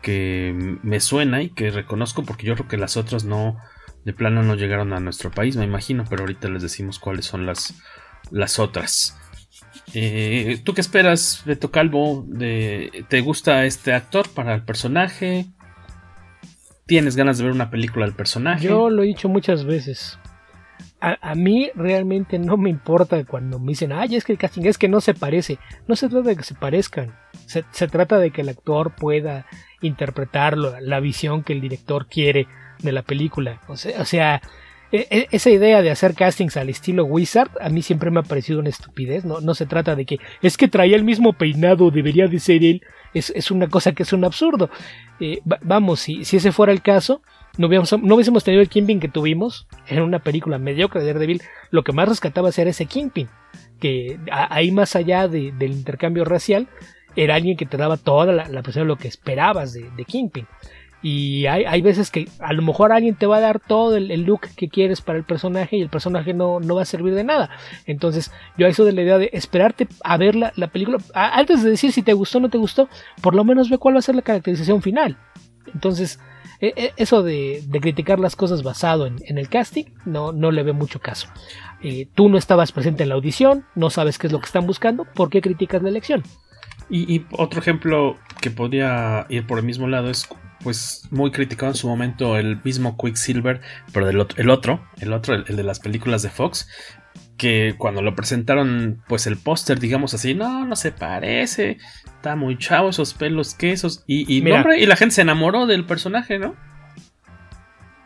[0.02, 3.56] que me suena y que reconozco porque yo creo que las otras no
[4.04, 7.44] de plano no llegaron a nuestro país, me imagino, pero ahorita les decimos cuáles son
[7.44, 7.74] las,
[8.30, 9.18] las otras.
[9.94, 12.24] Eh, ¿Tú qué esperas, Beto Calvo?
[12.38, 15.46] ¿Te gusta este actor para el personaje?
[16.86, 18.68] ¿Tienes ganas de ver una película del personaje?
[18.68, 20.20] Yo lo he dicho muchas veces.
[21.00, 24.62] A, a, mí realmente no me importa cuando me dicen, ay, es que el casting
[24.66, 25.58] es que no se parece.
[25.88, 27.16] No se trata de que se parezcan.
[27.46, 29.46] Se, se trata de que el actor pueda
[29.80, 32.46] interpretarlo, la visión que el director quiere
[32.78, 33.60] de la película.
[33.68, 34.42] O sea, sea
[34.92, 38.60] e, esa idea de hacer castings al estilo Wizard a mí siempre me ha parecido
[38.60, 39.24] una estupidez.
[39.24, 42.64] No, no se trata de que es que traía el mismo peinado, debería de ser
[42.64, 42.82] él.
[43.14, 44.70] Es, es una cosa que es un absurdo.
[45.20, 47.22] Eh, vamos, si, si ese fuera el caso,
[47.58, 51.42] no hubiésemos, no hubiésemos tenido el Kingpin que tuvimos en una película mediocre de Daredevil.
[51.70, 53.28] Lo que más rescataba era ese Kingpin.
[53.80, 56.68] Que ahí más allá de, del intercambio racial,
[57.16, 60.04] era alguien que te daba toda la, la presión de lo que esperabas de, de
[60.04, 60.46] Kingpin.
[61.02, 64.10] Y hay, hay, veces que a lo mejor alguien te va a dar todo el,
[64.10, 67.14] el, look que quieres para el personaje y el personaje no, no va a servir
[67.14, 67.50] de nada.
[67.84, 71.62] Entonces, yo a eso de la idea de esperarte a ver la, la película, antes
[71.62, 72.88] de decir si te gustó o no te gustó,
[73.20, 75.16] por lo menos ve cuál va a ser la caracterización final.
[75.72, 76.18] Entonces,
[76.60, 80.50] eh, eh, eso de, de, criticar las cosas basado en, en, el casting, no, no
[80.50, 81.28] le ve mucho caso.
[81.82, 84.66] Eh, tú no estabas presente en la audición, no sabes qué es lo que están
[84.66, 86.22] buscando, ¿por qué criticas la elección?
[86.88, 90.28] Y, y, otro ejemplo que podría ir por el mismo lado es
[90.62, 93.60] pues muy criticado en su momento el mismo Quicksilver,
[93.92, 96.68] pero del otro, el otro, el otro, el, el de las películas de Fox,
[97.36, 102.58] que cuando lo presentaron, pues el póster, digamos así, no, no se parece, está muy
[102.58, 106.38] chavo esos pelos quesos, y, y, Mira, hombre, y la gente se enamoró del personaje,
[106.38, 106.54] ¿no?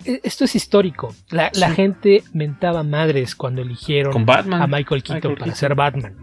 [0.05, 1.15] Esto es histórico.
[1.29, 1.61] La, sí.
[1.61, 5.55] la gente mentaba madres cuando eligieron a Michael Keaton Michael para Keaton.
[5.55, 6.17] ser Batman.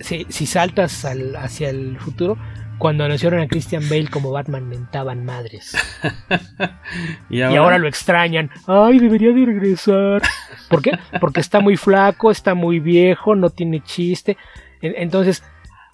[0.00, 2.36] Si, si saltas al, hacia el futuro,
[2.78, 5.76] cuando anunciaron a Christian Bale como Batman mentaban madres.
[7.30, 7.54] ¿Y, ahora?
[7.54, 7.78] y, ahora?
[7.78, 8.50] lo extrañan.
[8.66, 10.22] Ay, debería de regresar.
[10.68, 10.92] ¿Por qué?
[11.20, 14.36] Porque está muy flaco, está muy viejo, no tiene chiste.
[14.80, 15.42] Entonces,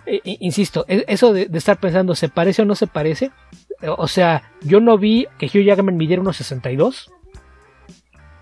[0.07, 3.31] eh, insisto, eso de, de, estar pensando, ¿se parece o no se parece?
[3.97, 7.11] O sea, yo no vi que Hugh Jackman midiera unos 62.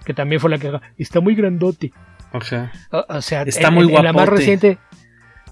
[0.04, 1.92] Que también fue la que está muy grandote.
[2.32, 2.40] O,
[3.20, 4.78] sea, está muy en, en la más reciente,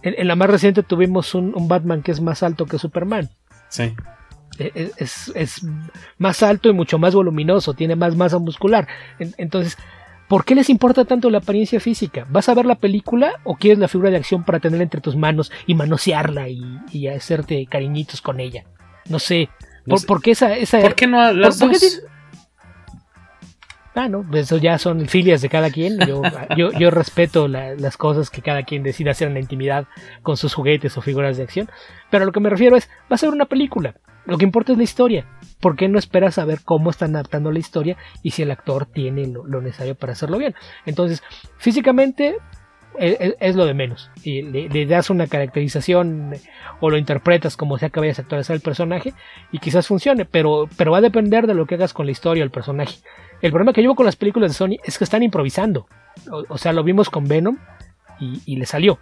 [0.03, 3.29] en, la más reciente tuvimos un, un, Batman que es más alto que Superman.
[3.69, 3.95] Sí.
[4.59, 5.67] E, e, es, es,
[6.19, 8.89] más alto y mucho más voluminoso, tiene más masa muscular.
[9.19, 9.79] entonces,
[10.29, 12.27] ¿por qué les importa tanto la apariencia física?
[12.31, 15.17] ¿Vas a ver la película o quieres la figura de acción para tenerla entre tus
[15.17, 18.65] manos y manosearla y, y hacerte cariñitos con ella?
[19.09, 19.49] No sé.
[20.07, 22.03] ¿Por, qué esa, esa, ¿Por qué no las dos?
[23.95, 25.99] Ah, no, eso ya son filias de cada quien.
[26.07, 26.23] Yo,
[26.57, 29.87] yo, yo respeto las cosas que cada quien decida hacer en la intimidad
[30.23, 31.69] con sus juguetes o figuras de acción.
[32.11, 33.95] Pero a lo que me refiero es, va a ser una película.
[34.27, 35.27] Lo que importa es la historia.
[35.61, 38.87] ¿Por qué no esperas a ver cómo están adaptando la historia y si el actor
[38.87, 40.55] tiene lo, necesario para hacerlo bien?
[40.87, 41.23] Entonces,
[41.59, 42.37] físicamente
[42.99, 44.11] e, e, es, lo de menos.
[44.23, 46.33] Y le, das una caracterización
[46.81, 49.15] o lo interpretas como sea que vayas a actualizar el personaje
[49.53, 52.43] y quizás funcione, pero, pero va a depender de lo que hagas con la historia
[52.43, 52.99] o el personaje.
[53.43, 55.87] El problema que llevo con las películas de Sony es que están improvisando.
[56.49, 57.57] O, sea, lo vimos con Venom
[58.19, 58.99] y, le salió.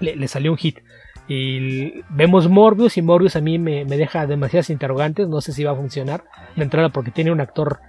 [0.00, 0.80] Le, salió un hit.
[1.28, 5.28] Y vemos Morbius y Morbius a mí me, deja demasiadas interrogantes.
[5.28, 6.24] No sé si va a funcionar
[6.56, 7.80] de entrada porque tiene un actor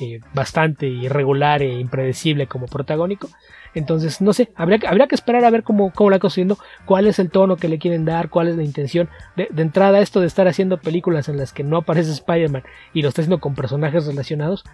[0.00, 3.28] eh, bastante irregular e impredecible como protagónico.
[3.74, 7.18] Entonces, no sé, habría, habría que esperar a ver cómo, cómo la construyendo, cuál es
[7.18, 9.08] el tono que le quieren dar, cuál es la intención.
[9.36, 12.62] De, de entrada, esto de estar haciendo películas en las que no aparece Spider-Man
[12.94, 14.64] y lo está haciendo con personajes relacionados,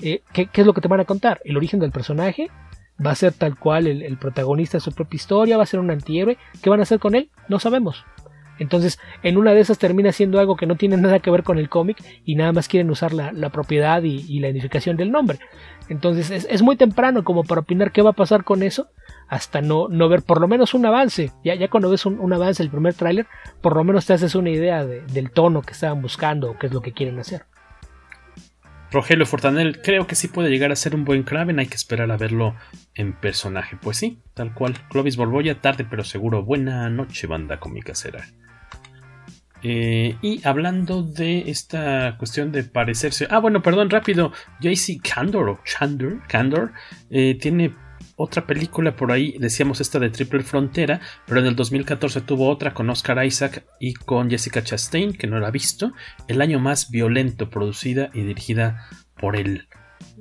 [0.00, 1.40] eh, ¿qué, es lo que te van a contar?
[1.44, 2.50] ¿El origen del personaje?
[3.04, 5.56] ¿Va a ser tal cual el, protagonista de su propia historia?
[5.56, 6.36] ¿Va a ser un antihéroe?
[6.62, 7.30] ¿Qué van a hacer con él?
[7.48, 8.04] No sabemos.
[8.58, 11.58] Entonces, en una de esas termina siendo algo que no tiene nada que ver con
[11.58, 15.38] el cómic y nada más quieren usar la, propiedad y, la identificación del nombre.
[15.88, 18.88] Entonces, es, muy temprano como para opinar qué va a pasar con eso
[19.28, 21.32] hasta no, no ver por lo menos un avance.
[21.44, 23.26] Ya, ya cuando ves un, avance, el primer tráiler,
[23.60, 26.72] por lo menos te haces una idea del tono que estaban buscando o qué es
[26.72, 27.46] lo que quieren hacer.
[28.90, 32.10] Rogelio Fortanel, creo que sí puede llegar a ser un buen Kraven, hay que esperar
[32.10, 32.56] a verlo
[32.94, 33.76] en personaje.
[33.80, 34.76] Pues sí, tal cual.
[34.88, 36.42] Clovis Borboya, tarde pero seguro.
[36.42, 38.26] Buena noche, banda cómica será.
[39.62, 43.26] Eh, y hablando de esta cuestión de parecerse.
[43.30, 44.32] Ah, bueno, perdón, rápido.
[44.60, 46.72] JC Candor o Chandor, Candor
[47.10, 47.74] eh, tiene
[48.18, 52.74] otra película por ahí, decíamos esta de Triple Frontera, pero en el 2014 tuvo otra
[52.74, 55.92] con Oscar Isaac y con Jessica Chastain, que no la ha visto,
[56.26, 59.68] El año más violento, producida y dirigida por él.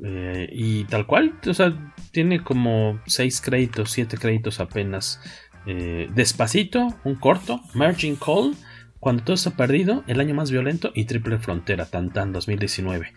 [0.05, 1.73] Eh, y tal cual, o sea,
[2.11, 5.19] tiene como 6 créditos, 7 créditos apenas.
[5.65, 8.53] Eh, despacito, un corto, Merging Call,
[8.99, 13.11] Cuando todo está perdido, El año más violento y Triple Frontera, Tantan 2019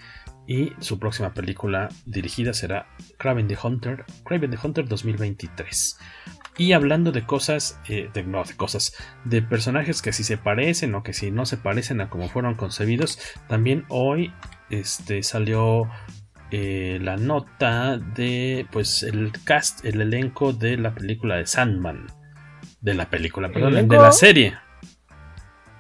[0.51, 5.97] y su próxima película dirigida será Craven the Hunter, Craven the Hunter 2023.
[6.59, 10.93] Y hablando de cosas, eh, de, no, de cosas, de personajes que si se parecen
[10.97, 14.33] o que si no se parecen a como fueron concebidos, también hoy
[14.71, 15.89] este, salió
[16.51, 22.09] eh, la nota de pues el cast, el elenco de la película de Sandman.
[22.81, 24.59] De la película, perdón, de la serie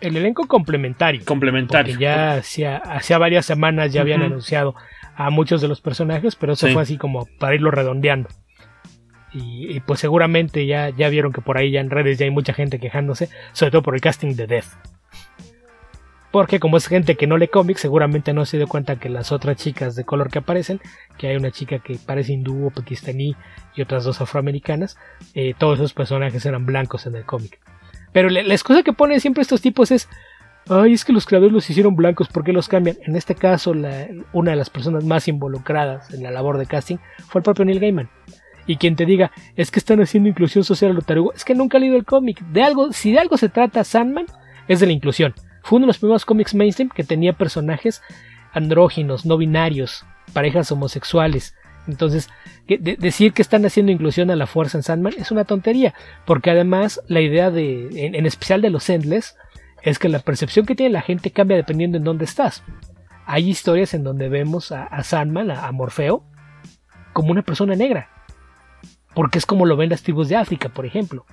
[0.00, 1.22] el elenco complementario.
[1.24, 1.92] Complementario.
[1.92, 4.74] Porque ya hacía, varias semanas ya habían anunciado
[5.14, 8.28] a muchos de los personajes, pero eso fue así como para irlo redondeando.
[9.32, 12.52] Y, pues seguramente ya, ya vieron que por ahí ya en redes ya hay mucha
[12.52, 14.66] gente quejándose, sobre todo por el casting de Death.
[16.30, 19.32] Porque como es gente que no lee cómics, seguramente no se dio cuenta que las
[19.32, 20.80] otras chicas de color que aparecen,
[21.18, 23.34] que hay una chica que parece hindú o pakistaní
[23.74, 24.96] y otras dos afroamericanas,
[25.34, 27.58] eh, todos esos personajes eran blancos en el cómic.
[28.12, 30.08] Pero la, excusa que ponen siempre estos tipos es,
[30.68, 32.96] ay, es que los creadores los hicieron blancos, ¿por qué los cambian?
[33.06, 33.72] En este caso,
[34.32, 36.96] una de las personas más involucradas en la labor de casting
[37.28, 38.10] fue el propio Neil Gaiman.
[38.66, 41.54] Y quien te diga, es que están haciendo inclusión social a lo tarugo, es que
[41.54, 42.40] nunca ha leído el cómic.
[42.52, 44.26] De algo, si de algo se trata Sandman,
[44.68, 45.34] es de la inclusión.
[45.62, 48.02] Fue uno de los primeros cómics mainstream que tenía personajes
[48.52, 51.54] andróginos, no binarios, parejas homosexuales,
[51.86, 52.28] entonces,
[52.66, 55.94] decir que están haciendo inclusión a la fuerza en Sandman es una tontería,
[56.26, 59.36] porque además la idea de, en, especial de los Endless,
[59.82, 62.62] es que la percepción que tiene la gente cambia dependiendo en dónde estás.
[63.26, 66.24] Hay historias en donde vemos a, Sandman, a, Morfeo,
[67.12, 68.08] como una persona negra,
[69.14, 71.24] porque es como lo ven las tribus de África, por ejemplo.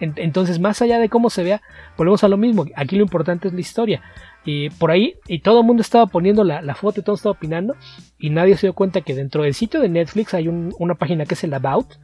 [0.00, 1.62] entonces, más allá de cómo se vea,
[1.96, 2.66] volvemos a lo mismo.
[2.76, 4.02] Aquí lo importante es la historia.
[4.44, 7.76] Y por ahí, y todo el mundo estaba poniendo la, foto y todo estaba opinando,
[8.18, 11.34] y nadie se dio cuenta que dentro del sitio de Netflix hay una página que
[11.34, 11.94] es el About,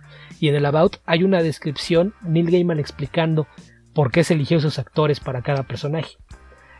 [0.41, 3.47] y en el About hay una descripción, Neil Gaiman explicando
[3.93, 6.17] por qué se eligió esos actores para cada personaje.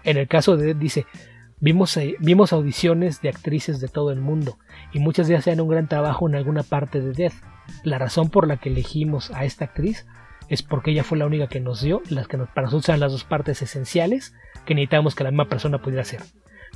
[0.03, 1.05] En el caso de dice,
[1.59, 4.57] vimos, eh, vimos audiciones de actrices de todo el mundo,
[4.95, 7.35] y muchas de ellas hacían un gran trabajo en alguna parte de Death.
[7.85, 10.07] La razón por la que elegimos a esta actriz
[10.49, 13.13] es porque ella fue la única que nos dio, las que para nosotros eran las
[13.13, 16.21] dos partes esenciales que necesitábamos que la misma persona pudiera hacer.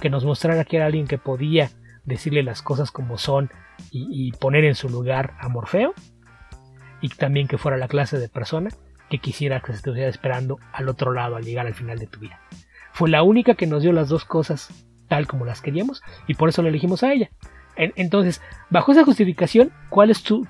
[0.00, 1.70] Que nos mostrara que era alguien que podía
[2.04, 3.50] decirle las cosas como son
[3.90, 5.94] y, poner en su lugar a Morfeo.
[7.00, 8.70] y también que fuera la clase de persona
[9.10, 12.20] que quisiera que se estuviera esperando al otro lado al llegar al final de tu
[12.20, 12.40] vida.
[12.92, 16.48] Fue la única que nos dio las dos cosas tal como las queríamos y por
[16.48, 17.30] eso la elegimos a ella.
[17.76, 20.46] entonces, bajo esa justificación, ¿cuál es tu,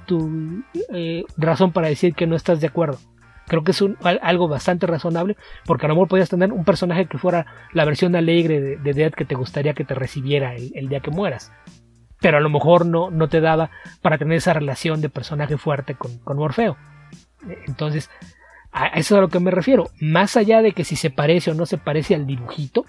[0.92, 2.98] eh, razón para decir que no estás de acuerdo?
[3.46, 3.84] Creo que es
[4.22, 8.16] algo bastante razonable, porque a lo mejor podías tener un personaje que fuera la versión
[8.16, 11.52] alegre de, de Dead que te gustaría que te recibiera el, día que mueras.
[12.20, 15.94] Pero a lo mejor no, no te daba para tener esa relación de personaje fuerte
[15.94, 16.76] con, con Morfeo.
[17.66, 18.10] Entonces,
[18.72, 19.90] a eso es a lo que me refiero.
[20.00, 22.86] Más allá de que si se parece o no se parece al dibujito,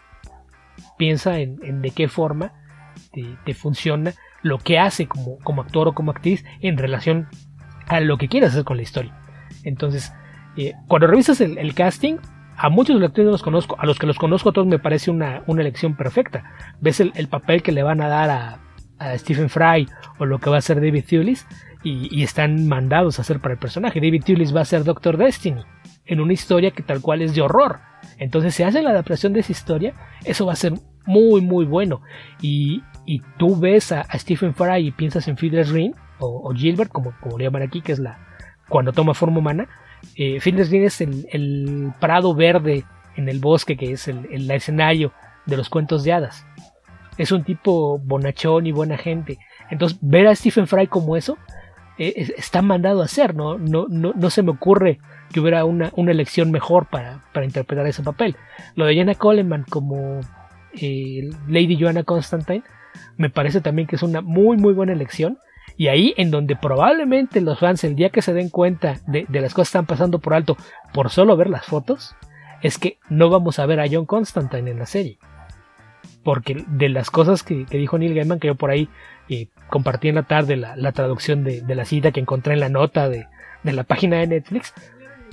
[0.97, 2.53] piensa en, de qué forma
[3.11, 7.27] te, funciona lo que hace como, como actor o como actriz en relación
[7.87, 9.15] a lo que quieras hacer con la historia.
[9.63, 10.13] Entonces,
[10.57, 12.17] eh, cuando revisas el, casting,
[12.57, 14.79] a muchos de los actores los conozco, a los que los conozco a todos me
[14.79, 16.43] parece una, elección perfecta.
[16.79, 18.59] Ves el, papel que le van a dar a,
[19.17, 19.89] Stephen Fry
[20.19, 21.45] o lo que va a hacer David Thewlis
[21.83, 23.99] y, están mandados a hacer para el personaje.
[23.99, 25.61] David Thewlis va a ser Doctor Destiny
[26.05, 27.79] en una historia que tal cual es de horror.
[28.17, 30.73] Entonces, si hace la adaptación de esa historia, eso va a ser
[31.05, 32.01] muy, muy bueno.
[32.41, 32.81] Y,
[33.37, 37.43] tú ves a, Stephen Fry y piensas en Phyllis Ring o, Gilbert, como, como le
[37.43, 38.17] llaman aquí, que es la
[38.69, 39.67] cuando toma forma humana
[40.15, 42.83] eh, es el, prado verde
[43.15, 45.11] en el bosque que es el, escenario
[45.45, 46.45] de los cuentos de hadas.
[47.17, 49.37] Es un tipo bonachón y buena gente.
[49.69, 51.37] Entonces, ver a Stephen Fry como eso
[51.97, 53.35] eh, está mandado a hacer.
[53.35, 53.57] ¿no?
[53.57, 54.99] No, no, se me ocurre
[55.31, 58.35] que hubiera una, elección mejor para, interpretar ese papel.
[58.75, 60.19] Lo de Jenna Coleman como
[60.73, 62.63] eh, Lady Joanna Constantine
[63.17, 65.37] me parece también que es una muy, muy buena elección.
[65.77, 69.53] Y ahí en donde probablemente los fans el día que se den cuenta de, las
[69.53, 70.57] cosas que están pasando por alto
[70.93, 72.15] por solo ver las fotos,
[72.61, 75.17] es que no vamos a ver a John Constantine en la serie.
[76.23, 78.89] Porque de las cosas que, dijo Neil Gaiman, que yo por ahí
[79.69, 83.27] compartí en la tarde la, traducción de, la cita que encontré en la nota de,
[83.63, 84.73] la página de Netflix,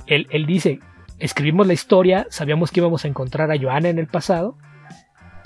[0.05, 0.79] él, dice,
[1.19, 4.57] escribimos la historia, sabíamos que íbamos a encontrar a Joanna en el pasado,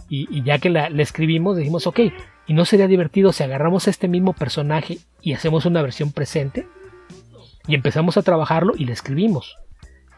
[0.10, 2.00] y, ya que la, escribimos, dijimos, ok,
[2.48, 6.66] ¿Y no sería divertido si agarramos a este mismo personaje y hacemos una versión presente?
[7.68, 9.58] Y empezamos a trabajarlo y lo escribimos.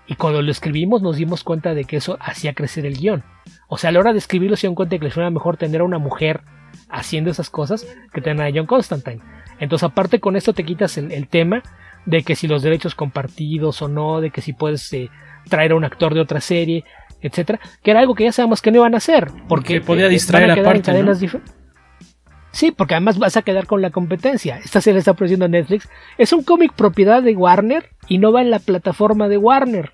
[0.06, 3.24] Y cuando lo escribimos nos dimos cuenta de que eso hacía crecer el guion.
[3.68, 5.58] O sea, a la hora de escribirlo se dieron cuenta de que les era mejor
[5.58, 6.42] tener a una mujer
[6.88, 9.22] haciendo esas cosas que tener a John Constantine.
[9.60, 11.64] Entonces, aparte con esto te quitas el, tema
[12.06, 15.10] de que si los derechos compartidos o no, de que si puedes eh,
[15.50, 16.86] traer a un actor de otra serie,
[17.22, 20.10] etcétera, que era algo que ya sabemos que no iban a hacer, porque, podía eh,
[20.10, 20.92] distraer aparte,
[22.52, 24.58] Sí, porque además vas a quedar con la competencia.
[24.58, 25.88] Esta serie está produciendo Netflix.
[26.18, 29.92] Es un cómic propiedad de Warner y no va en la plataforma de Warner.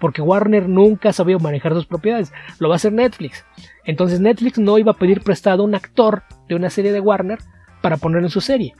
[0.00, 2.30] Porque Warner nunca ha sabido manejar sus propiedades.
[2.58, 3.46] Lo va a hacer Netflix.
[3.84, 7.38] Entonces Netflix no iba a pedir prestado a un actor de una serie de Warner
[7.80, 8.74] para ponerlo en su serie.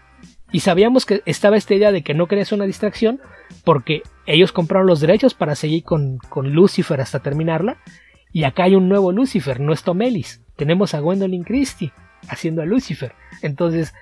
[0.54, 3.20] Y sabíamos que estaba esta idea de que no quería ser una distracción
[3.64, 7.78] porque ellos compraron los derechos para seguir con, con Lucifer hasta terminarla.
[8.32, 10.42] Y acá hay un nuevo Lucifer, no es Tom Ellis.
[10.54, 11.90] Tenemos a Gwendolyn Christie
[12.28, 13.16] haciendo a Lucifer.
[13.42, 13.94] Entonces,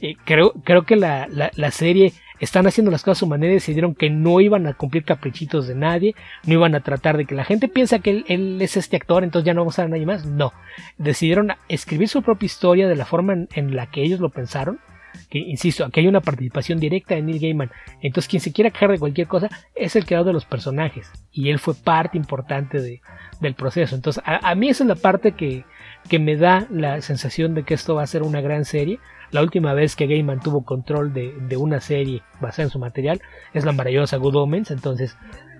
[0.00, 3.54] eh, creo, creo que la, la, serie están haciendo las cosas a su manera y
[3.54, 7.36] decidieron que no iban a cumplir caprichitos de nadie, no iban a tratar de que
[7.36, 9.90] la gente piensa que él, es este actor, entonces ya no vamos a ver a
[9.90, 10.26] nadie más.
[10.26, 10.52] No,
[10.98, 14.80] decidieron escribir su propia historia de la forma en, la que ellos lo pensaron.
[15.28, 17.70] Que insisto, aquí hay una participación directa de Neil Gaiman.
[18.00, 21.10] Entonces, quien se quiera quejar de cualquier cosa es el creador de los personajes.
[21.32, 23.00] Y él fue parte importante de,
[23.40, 23.94] del proceso.
[23.94, 25.64] Entonces, a mí esa es la parte que,
[26.08, 28.98] que me da la sensación de que esto va a ser una gran serie.
[29.30, 33.20] La última vez que Gaiman tuvo control de, una serie basada en su material
[33.54, 35.16] es la maravillosa Good Omens, entonces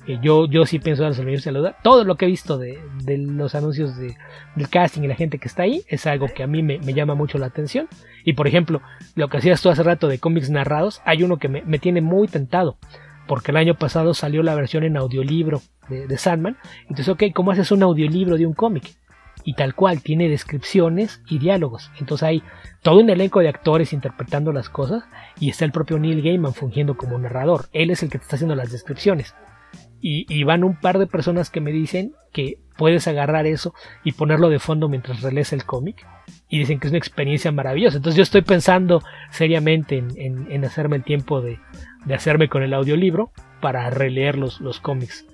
[0.06, 1.74] yo, yo sí pienso darles el saludo.
[1.82, 4.16] Todo lo que he visto de, los anuncios de,
[4.56, 7.14] del casting y la gente que está ahí es algo que a mí me, llama
[7.14, 7.88] mucho la atención.
[8.24, 8.82] Y por ejemplo,
[9.14, 12.00] lo que hacías tú hace rato de cómics narrados, hay uno que me, me tiene
[12.00, 12.76] muy tentado
[13.28, 16.58] porque el año pasado salió la versión en audiolibro de, de, Sandman.
[16.82, 18.96] Entonces, ok, ¿cómo haces un audiolibro de un cómic?
[19.44, 21.90] y tal cual tiene descripciones y diálogos.
[21.98, 22.42] Entonces hay
[22.80, 25.04] todo un elenco de actores interpretando las cosas
[25.38, 27.66] y está el propio Neil Gaiman fungiendo como narrador.
[27.72, 29.34] Él es el que te está haciendo las descripciones.
[30.04, 34.48] Y, van un par de personas que me dicen que puedes agarrar eso y ponerlo
[34.48, 36.04] de fondo mientras relees el cómic.
[36.48, 37.98] Y dicen que es una experiencia maravillosa.
[37.98, 41.60] Entonces yo estoy pensando seriamente en, hacerme el tiempo de,
[42.12, 45.24] hacerme con el audiolibro para releer los, los cómics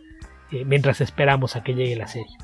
[0.51, 2.37] eh, mientras esperamos a que llegue la serie.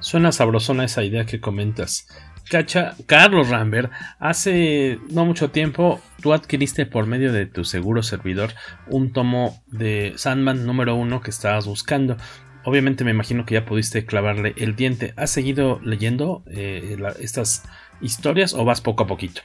[0.00, 2.06] Suena sabrosona esa idea que comentas.
[2.48, 8.50] Cacha, Carlos Rambert, hace no mucho tiempo tú adquiriste por medio de tu seguro servidor
[8.86, 12.16] un tomo de Sandman número uno que estabas buscando.
[12.64, 15.14] Obviamente me imagino que ya pudiste clavarle el diente.
[15.16, 17.64] ¿Has seguido leyendo eh, estas
[18.00, 19.42] historias o vas poco a poquito?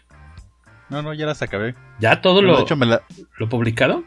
[0.89, 1.75] No, no, ya las acabé.
[1.99, 2.65] ¿Ya todo lo,
[3.37, 4.03] lo publicado?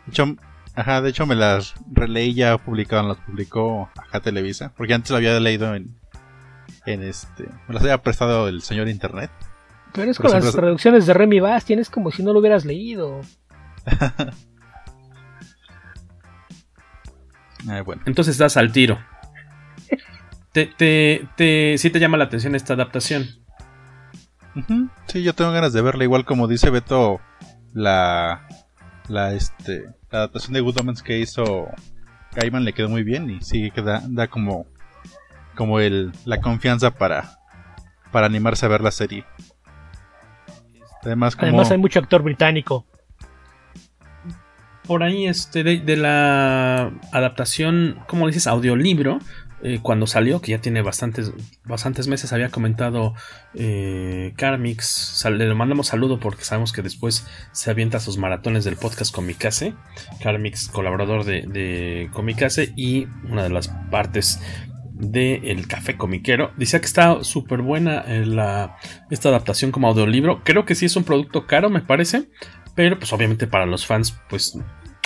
[0.76, 5.16] Ajá, de hecho me las releí ya publicadas, las publicó Ajá Televisa, porque antes lo
[5.16, 5.96] había leído en,
[6.86, 9.30] en este, me las había prestado el señor internet.
[9.92, 13.20] Pero es con las traducciones de Remy Bass, tienes como si no lo hubieras leído.
[17.84, 18.02] bueno.
[18.06, 18.98] Entonces estás al tiro.
[20.52, 23.26] te, te, te, sí te llama la atención esta adaptación.
[25.06, 27.20] Sí, yo tengo ganas de verla, igual como dice Beto,
[27.74, 28.48] la,
[29.08, 31.68] la, este, la adaptación de Good Omens que hizo
[32.34, 34.64] Gaiman le quedó muy bien y sigue que da, da como,
[35.56, 37.40] como el, la confianza para,
[38.12, 39.24] para animarse a ver la serie.
[41.02, 42.86] Además, Además hay mucho actor británico.
[44.86, 49.18] Por ahí, este, de, la adaptación, como dices, audiolibro,
[49.62, 51.32] eh, cuando salió, que ya tiene bastantes,
[51.64, 53.14] bastantes meses, había comentado
[53.54, 55.24] eh, Carmix.
[55.28, 59.74] le mandamos saludo porque sabemos que después se avienta sus maratones del podcast Comicase.
[60.22, 64.40] Carmix, colaborador de, de Comicase y una de las partes
[64.98, 66.52] del el café comiquero.
[66.56, 68.76] Dice que está súper buena eh, la,
[69.10, 70.42] esta adaptación como audiolibro.
[70.42, 72.24] Creo que sí es un producto caro, me parece.
[72.74, 74.58] Pero pues obviamente para los fans pues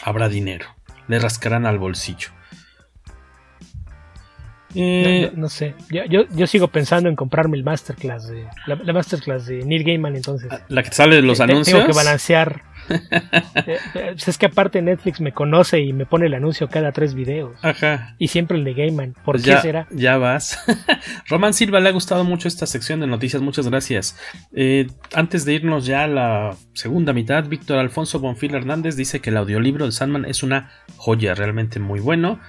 [0.03, 0.67] habrá dinero.
[1.09, 2.29] Le rascarán al bolsillo.
[4.75, 9.65] Eh, no, sé, yo, yo, sigo pensando en comprarme el masterclass de la, masterclass de
[9.65, 10.49] Neil Gaiman entonces.
[10.69, 11.77] La que sale de los anuncios.
[11.77, 12.63] Tengo que balancear.
[12.91, 17.15] Eh, eh, es que aparte Netflix me conoce y me pone el anuncio cada tres
[17.15, 17.53] videos.
[17.63, 18.15] Ajá.
[18.19, 19.13] Y siempre el de Gaiman.
[19.25, 19.87] ¿Por pues qué será?
[19.91, 20.59] Ya vas.
[21.29, 23.43] Roman Silva le ha gustado mucho esta sección de noticias.
[23.43, 24.19] Muchas gracias.
[25.15, 29.37] antes de irnos ya a la segunda mitad, Víctor Alfonso Bonfil Hernández dice que el
[29.37, 32.41] audiolibro de Sandman es una joya, realmente muy bueno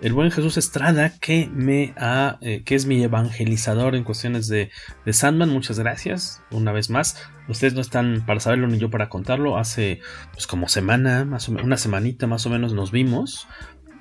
[0.00, 4.70] el buen Jesús Estrada, que me ha, eh, que es mi evangelizador en cuestiones de,
[5.04, 5.50] de, Sandman.
[5.50, 7.16] Muchas gracias, una vez más.
[7.48, 9.56] Ustedes no están para saberlo ni yo para contarlo.
[9.56, 10.00] Hace
[10.32, 13.48] pues como semana, más o una semanita más o menos nos vimos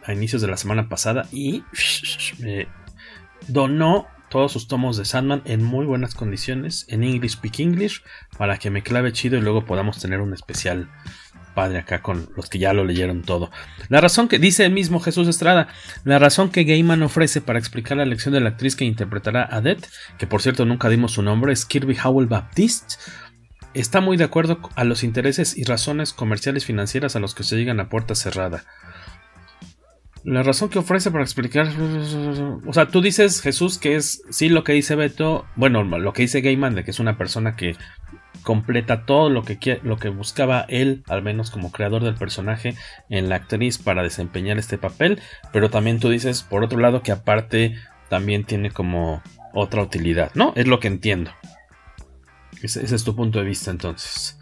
[0.03, 1.63] a inicios de la semana pasada y
[2.39, 2.67] me
[3.47, 8.03] donó todos sus tomos de Sandman en muy buenas condiciones en English Speak English
[8.37, 10.89] para que me clave chido y luego podamos tener un especial
[11.55, 13.49] padre acá con los que ya lo leyeron todo.
[13.89, 15.69] La razón que dice el mismo Jesús Estrada,
[16.03, 19.61] la razón que Gaiman ofrece para explicar la elección de la actriz que interpretará a
[19.61, 19.85] Death,
[20.19, 22.95] que por cierto nunca dimos su nombre, es Kirby Howell Baptiste,
[23.73, 27.55] está muy de acuerdo a los intereses y razones comerciales financieras a los que se
[27.55, 28.63] llegan a puerta cerrada.
[30.23, 31.67] La razón que ofrece para explicar.
[32.65, 35.45] O sea, tú dices, Jesús, que es sí lo que dice Beto.
[35.55, 37.75] Bueno, lo que dice Gaiman, de que es una persona que
[38.45, 42.75] completa todo lo que, lo que buscaba él, al menos como creador del personaje,
[43.09, 45.19] en la actriz para desempeñar este papel.
[45.51, 47.75] Pero también tú dices, por otro lado, que aparte
[48.07, 49.21] también tiene como
[49.53, 50.53] otra utilidad, ¿no?
[50.55, 51.31] Es lo que entiendo.
[52.61, 54.39] Ese, es tu punto de vista entonces.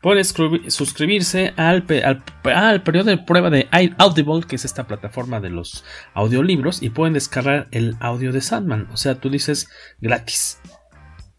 [0.00, 5.50] Pueden suscribirse al, al, al, periodo de prueba de Audible, que es esta plataforma de
[5.50, 5.84] los
[6.14, 8.88] audiolibros, y pueden descargar el audio de Sandman.
[8.92, 9.68] O sea, tú dices
[10.00, 10.58] gratis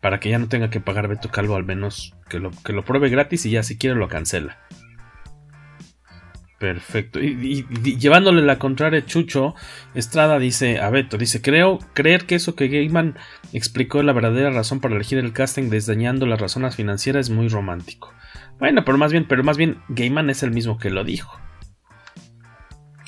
[0.01, 3.45] para que ya no tenga que pagar Beto Calvo, al menos que lo, pruebe gratis
[3.45, 4.57] y ya si quiere lo cancela.
[6.57, 7.19] Perfecto.
[7.19, 7.65] Y,
[7.97, 9.55] llevándole la contraria, Chucho
[9.95, 13.17] Estrada dice a Beto, dice, creo, creer que eso que Gaiman
[13.53, 18.13] explicó la verdadera razón para elegir el casting desdañando las razones financieras es muy romántico.
[18.59, 21.39] Bueno, pero más bien, pero más bien Gaiman es el mismo que lo dijo.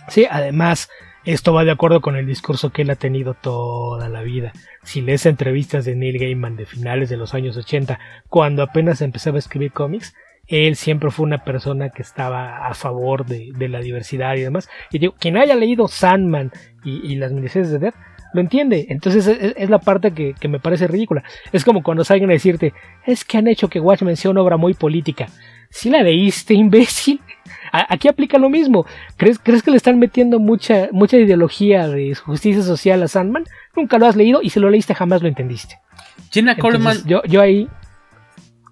[0.10, 0.90] Sí, además,
[1.26, 4.52] esto va de acuerdo con el discurso que él ha tenido toda la vida.
[4.84, 9.38] Si lees entrevistas de Neil Gaiman de finales de los años 80, cuando apenas empezaba
[9.38, 10.14] a escribir cómics,
[10.48, 14.70] él siempre fue una persona que estaba a favor de, la diversidad y demás.
[14.92, 16.52] Y digo, quien haya leído Sandman
[16.84, 17.96] y, las miniseries de Death,
[18.34, 18.88] lo entiende.
[18.90, 21.24] Entonces es, la parte que, me parece ridícula.
[21.54, 22.74] Es como cuando salgan a decirte,
[23.06, 25.28] es que han hecho que Watchmen sea una obra muy política.
[25.70, 27.22] Si la leíste, imbécil.
[27.74, 28.86] Aquí aplica lo mismo.
[29.18, 33.46] ¿Crees, ¿Crees que le están metiendo mucha, mucha ideología de justicia social a Sandman?
[33.76, 35.80] Nunca lo has leído y si lo leíste jamás lo entendiste.
[36.32, 36.98] Jenna Coleman.
[37.08, 37.68] Yo, yo ahí.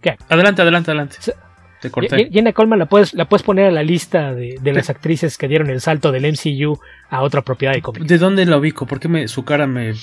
[0.04, 0.18] ¿Qué?
[0.30, 1.18] Adelante, adelante, adelante.
[1.82, 2.30] Te corté.
[2.32, 5.72] Jenna Coleman la puedes, la puedes poner a la lista de, las actrices que dieron
[5.72, 6.80] el salto del MCU
[7.10, 8.08] a otra propiedad de cómics.
[8.08, 8.86] ¿De dónde la ubico?
[8.86, 9.94] ¿Por qué me, su cara me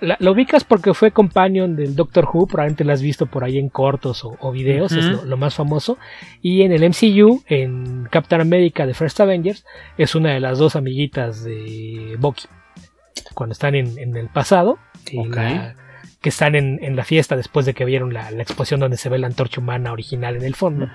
[0.00, 3.68] la, ubicas porque fue companion del Doctor Who, probablemente la has visto por ahí en
[3.68, 5.98] cortos o, videos, es lo, más famoso.
[6.40, 9.64] Y en el MCU, en Captain America de First Avengers,
[9.98, 12.44] es una de las dos amiguitas de Bucky.
[13.34, 18.30] Cuando están en, el pasado, que están en, la fiesta después de que vieron la,
[18.30, 20.88] exposición donde se ve la antorcha humana original en el fondo.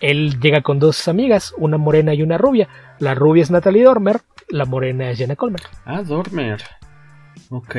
[0.00, 2.68] Él llega con dos amigas, una morena y una rubia.
[2.98, 5.62] La rubia es Natalie Dormer, la morena es Jenna Coleman.
[5.84, 6.60] Ah, Dormer.
[7.50, 7.76] Ok.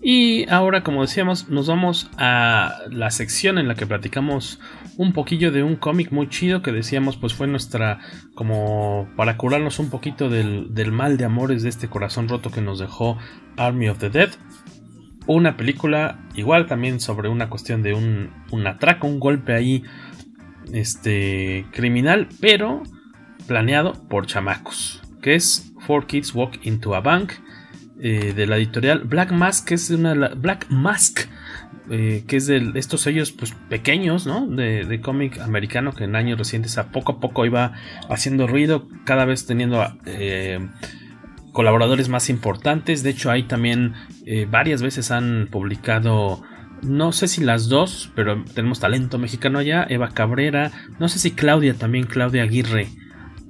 [0.00, 4.60] Y ahora, como decíamos, nos vamos a la sección en la que platicamos
[4.96, 7.98] un poquillo de un cómic muy chido que decíamos, pues fue nuestra,
[8.34, 12.60] como para curarnos un poquito del, del, mal de amores de este corazón roto que
[12.60, 13.18] nos dejó
[13.56, 14.30] Army of the Dead.
[15.26, 19.82] Una película igual también sobre una cuestión de un, un atraco, un golpe ahí,
[20.72, 22.82] este, criminal, pero
[23.48, 27.32] planeado por chamacos, que es Four Kids Walk into a Bank
[28.00, 31.20] eh, de la editorial Black Mask, que es una Black Mask,
[31.90, 34.46] eh, que es de estos sellos pues, pequeños, ¿no?
[34.46, 37.72] De, de cómic americano que en años recientes a poco a poco iba
[38.10, 40.68] haciendo ruido, cada vez teniendo eh,
[41.52, 43.02] colaboradores más importantes.
[43.02, 43.94] De hecho, ahí también
[44.26, 46.42] eh, varias veces han publicado.
[46.82, 49.86] No sé si las dos, pero tenemos talento mexicano allá.
[49.88, 50.70] Eva Cabrera.
[50.98, 52.88] No sé si Claudia también, Claudia Aguirre,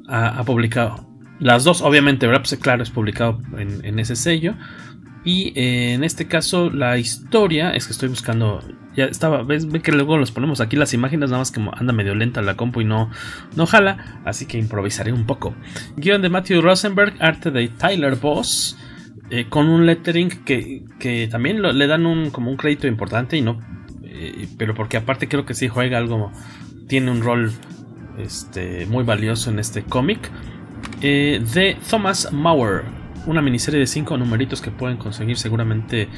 [0.07, 1.08] ha, ha publicado.
[1.41, 2.43] Las dos, obviamente, ¿verdad?
[2.43, 4.55] Pues claro, es publicado en, ese sello.
[5.24, 8.61] Y eh, en este caso, la historia es que estoy buscando.
[8.97, 12.14] Ya estaba, ves, que luego los ponemos aquí las imágenes, nada más que anda medio
[12.14, 13.11] lenta la compu y no,
[13.55, 14.20] no jala.
[14.24, 15.55] Así que improvisaré un poco.
[15.97, 18.76] Guión de Matthew Rosenberg, arte de Tyler Boss.
[19.30, 23.43] Eh, con un lettering que, que también le dan un, como un crédito importante y
[23.43, 23.61] no.
[24.03, 26.32] Eh, pero porque aparte creo que sí juega algo.
[26.89, 27.53] Tiene un rol
[28.18, 30.30] este, muy valioso en este cómic.
[31.01, 32.83] Eh, de Thomas Mauer,
[33.27, 36.09] una miniserie de 5 numeritos que pueden conseguir seguramente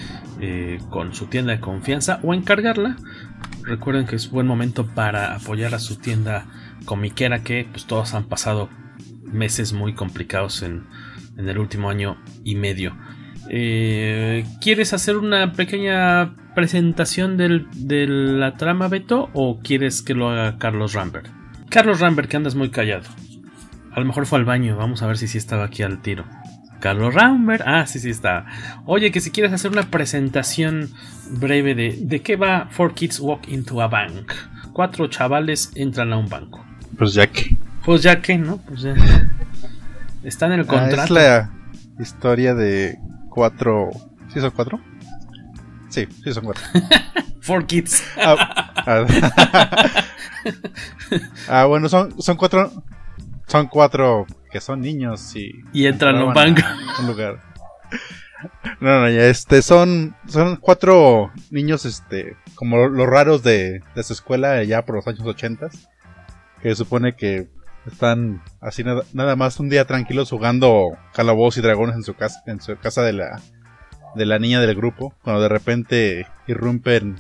[0.41, 2.97] eh, con su tienda de confianza o encargarla.
[3.63, 6.47] Recuerden que es buen momento para apoyar a su tienda
[6.87, 8.71] comiquera que pues todos han pasado
[9.25, 10.87] meses muy complicados en,
[11.37, 12.97] en el último año y medio.
[13.51, 19.29] Eh, ¿Quieres hacer una pequeña presentación de la trama, Beto?
[19.33, 21.29] ¿O quieres que lo haga Carlos Rambert?
[21.69, 23.09] Carlos Rambert, que andas muy callado.
[23.93, 24.77] A lo mejor fue al baño.
[24.77, 26.25] Vamos a ver si sí estaba aquí al tiro.
[26.81, 27.63] Carlos Rambert.
[27.67, 28.47] Ah, sí, sí está.
[28.87, 30.91] Oye, que si quieres hacer una presentación
[31.31, 34.33] breve de, de qué va Four Kids Walk into a Bank.
[34.73, 36.65] Cuatro chavales entran a un banco.
[36.97, 37.57] Pues ya que.
[37.85, 38.59] Pues ya que, ¿no?
[38.59, 38.95] Pues ya.
[40.23, 41.01] Está en el contrato.
[41.01, 41.51] Ah, es la
[42.03, 43.91] historia de cuatro.
[44.33, 44.81] ¿Sí son cuatro?
[45.89, 46.63] Sí, sí son cuatro.
[47.41, 48.05] Four Kids.
[48.19, 49.07] ah, ah,
[51.49, 52.71] ah, bueno, son, son cuatro.
[53.51, 55.51] Son cuatro que son niños y.
[55.73, 56.63] Y entran a un banco.
[57.01, 57.41] un lugar.
[58.81, 64.15] No, no, ya este, son, son cuatro niños, este, como los raros de, de su
[64.15, 65.69] escuela ya por los años 80
[66.63, 67.51] que supone que
[67.85, 72.43] están así nada, nada, más un día tranquilos jugando calabozos y dragones en su casa,
[72.47, 73.43] en su casa de la,
[74.15, 77.17] de la niña del grupo, cuando de repente irrumpen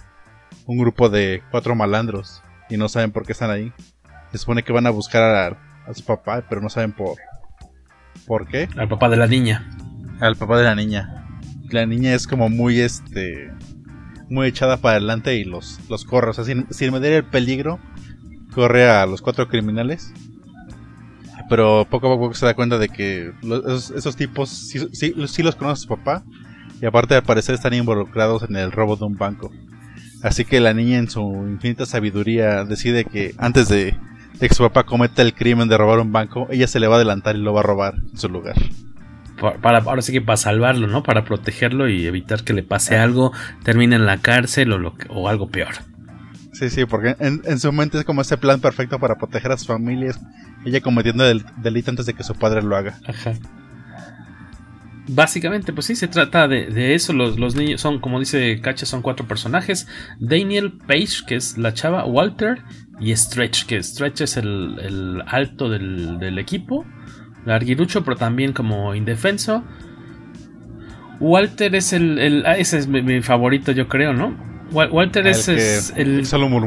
[0.64, 3.74] un grupo de cuatro malandros y no saben por qué están ahí.
[4.32, 7.16] Se supone que van a buscar a, a su papá, pero no saben por,
[8.26, 8.68] ¿Por qué?
[8.76, 9.68] Al papá de la niña.
[10.20, 11.26] Al papá de la niña.
[11.70, 13.50] La niña es como muy este.
[14.28, 16.30] Muy echada para adelante y los, los corre.
[16.30, 17.80] O sea, sin, sin medir el peligro,
[18.54, 20.12] corre a los cuatro criminales.
[21.48, 25.12] Pero poco a poco se da cuenta de que los, esos, esos, tipos sí, sí,
[25.26, 26.22] sí, los conoce su papá.
[26.80, 29.50] Y aparte, al parecer, están involucrados en el robo de un banco.
[30.22, 33.96] Así que la niña, en su infinita sabiduría, decide que antes de
[34.40, 36.94] de que su papá cometa el crimen de robar un banco, ella se le va
[36.94, 38.56] a adelantar y lo va a robar en su lugar.
[39.62, 41.02] Para, ahora sí que para salvarlo, ¿no?
[41.02, 43.32] Para protegerlo y evitar que le pase algo,
[43.62, 45.74] termine en la cárcel o, lo, o algo peor.
[46.52, 49.56] Sí, sí, porque en, en, su mente es como ese plan perfecto para proteger a
[49.56, 50.20] sus familias,
[50.66, 52.98] ella cometiendo el delito antes de que su padre lo haga.
[53.06, 53.32] Ajá.
[55.08, 57.12] Básicamente, pues sí, se trata de, de eso.
[57.12, 59.88] Los, los, niños son, como dice Cacha, son cuatro personajes.
[60.20, 62.62] Daniel Page, que es la chava, Walter,
[63.00, 66.84] y Stretch, que Stretch es el, el alto del, del, equipo.
[67.46, 69.64] Larguirucho, pero también como indefenso.
[71.18, 74.34] Walter es el, el ese es mi, mi, favorito, yo creo, ¿no?
[74.70, 76.22] Walter es, el, es el,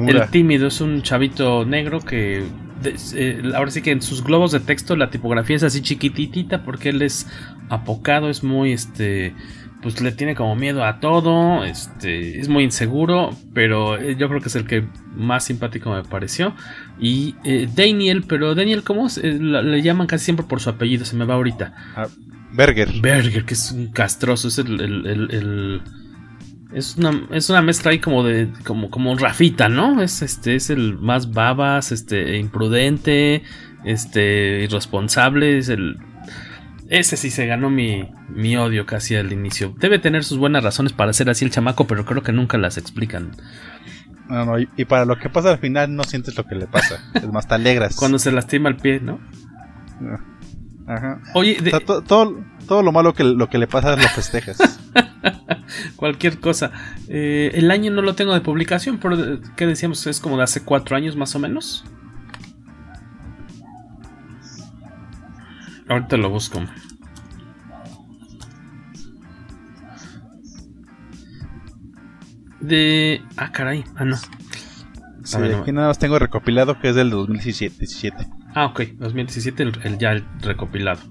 [0.10, 2.44] el, tímido, es un chavito negro que
[2.82, 6.64] de, eh, ahora sí que en sus globos de texto la tipografía es así chiquititita
[6.64, 7.28] porque él es
[7.70, 9.34] apocado, es muy este
[9.84, 14.48] pues le tiene como miedo a todo, este es muy inseguro, pero yo creo que
[14.48, 16.56] es el que más simpático me pareció.
[17.00, 19.18] Y eh, Daniel, pero Daniel, ¿cómo es?
[19.18, 21.74] Eh, le llaman casi siempre por su apellido, se me va ahorita.
[21.96, 22.08] Ah,
[22.54, 22.90] Berger.
[23.02, 25.82] Berger, que es un castroso, es el, el, el, el
[26.74, 28.50] es una, es una mezcla ahí como de.
[28.66, 30.02] como, como Rafita, ¿no?
[30.02, 33.44] Es este, es el más babas, este, imprudente,
[33.84, 35.98] este, irresponsable, es el.
[36.94, 39.74] Ese sí se ganó mi, mi odio casi al inicio.
[39.80, 42.78] Debe tener sus buenas razones para ser así el chamaco, pero creo que nunca las
[42.78, 43.32] explican.
[44.30, 46.68] No, no, y, y para lo que pasa al final no sientes lo que le
[46.68, 47.04] pasa.
[47.16, 47.96] es más, te alegras.
[47.96, 49.20] Cuando se lastima el pie, ¿no?
[50.86, 51.20] Ajá.
[51.34, 51.70] Oye, de...
[51.70, 54.80] o sea, to, todo, todo lo malo que lo que le pasa lo festejas.
[55.96, 56.74] Cualquier cosa.
[57.08, 60.06] Eh, el año no lo tengo de publicación, pero ¿qué decíamos?
[60.06, 61.86] Es como de hace cuatro años más o menos.
[65.94, 66.60] Ahorita lo busco.
[72.60, 73.22] De.
[73.38, 73.84] Ah, caray.
[73.96, 74.18] Ah, no.
[75.24, 78.28] Sí, aquí nada más tengo recopilado que es del 2017.
[78.56, 78.82] Ah, ok.
[78.98, 81.02] 2017, el, ya el recopilado.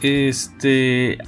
[0.00, 1.18] Este.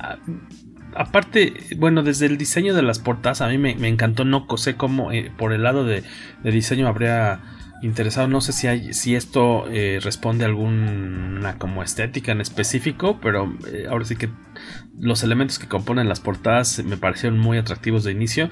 [0.95, 4.25] aparte, bueno, desde el diseño de las portadas a mí me, encantó.
[4.25, 6.05] No sé cómo eh, por el lado de,
[6.45, 7.41] diseño habría
[7.83, 8.28] interesado.
[8.28, 13.53] No sé si, hay, si esto eh, responde a alguna como estética en específico, pero
[13.72, 14.30] eh, ahora sí que
[14.99, 18.51] los elementos que componen las portadas me parecieron muy atractivos de inicio.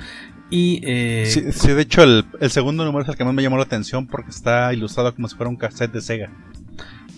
[0.52, 0.80] Y,
[1.26, 4.08] sí, de hecho, el, el, segundo número es el que más me llamó la atención
[4.08, 6.30] porque está ilustrado como si fuera un cassette de Sega.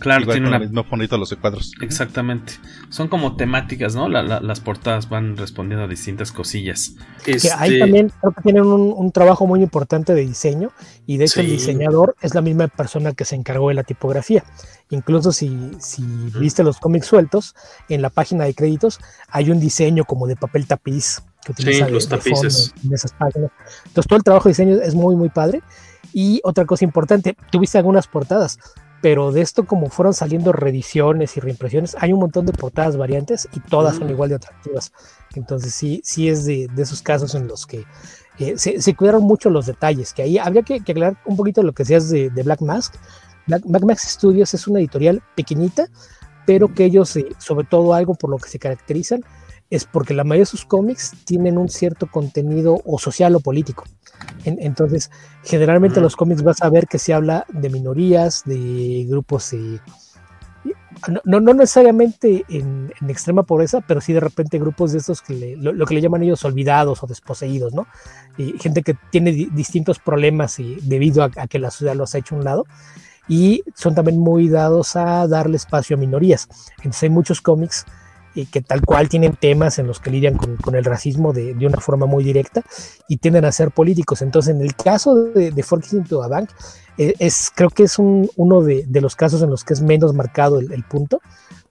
[0.03, 0.59] Claro, tiene una...
[0.59, 1.73] mismo fondito los cuadros.
[1.81, 2.55] Exactamente.
[2.89, 4.09] Son como temáticas, ¿no?
[4.09, 6.97] las portadas van respondiendo a distintas cosillas.
[7.25, 10.73] Que ahí este también creo que tienen un, trabajo muy importante de diseño
[11.07, 14.43] y de hecho el diseñador es la misma persona que se encargó de la tipografía.
[14.91, 16.03] Incluso si, si
[16.39, 17.55] viste los cómics sueltos,
[17.89, 18.99] en la página de créditos
[19.29, 22.75] hay un diseño como de papel tapiz que utiliza los tapices.
[22.85, 23.51] en esas páginas.
[23.87, 25.63] Entonces todo el trabajo de diseño es muy muy padre.
[26.13, 28.59] Y otra cosa importante, tuviste algunas portadas
[29.03, 33.49] pero de esto como fueron saliendo reediciones y reimpresiones, hay un montón de portadas variantes
[33.53, 34.11] y todas son mm.
[34.11, 34.93] igual de atractivas.
[35.35, 37.85] Entonces sí, sí es de, esos casos en los que
[38.39, 41.83] eh, se, cuidaron mucho los detalles, que ahí habría que, aclarar un poquito lo que
[41.83, 42.95] decías de, de Black Mask.
[43.47, 45.89] Black, Mask Studios es una editorial pequeñita,
[46.47, 49.25] pero que ellos, eh, sobre todo algo por lo que se caracterizan,
[49.75, 53.85] es porque la mayoría de sus cómics tienen un cierto contenido o social o político
[54.45, 55.11] entonces,
[55.45, 59.81] generalmente los cómics vas a ver que se habla de minorías, de grupos, eh,
[61.25, 65.87] no, no, necesariamente en, extrema pobreza, pero sí de repente grupos de estos que lo,
[65.87, 67.87] que le llaman ellos olvidados o desposeídos, ¿no?
[68.37, 72.19] Y gente que tiene distintos problemas y, debido a, a, que la sociedad los ha
[72.19, 72.67] hecho a un lado.
[73.29, 76.49] Y son también muy dados a darle espacio a minorías.
[76.79, 77.87] Entonces hay muchos cómics
[78.35, 81.79] y que tal cual tienen temas en los que lidian con, el racismo de, una
[81.79, 82.63] forma muy directa
[83.09, 84.23] y tienden a ser políticos.
[84.23, 86.51] Entonces, en el caso de, de Forks into a Bank,
[86.99, 90.59] eh, es, creo que es uno de, los casos en los que es menos marcado
[90.61, 91.21] el, punto,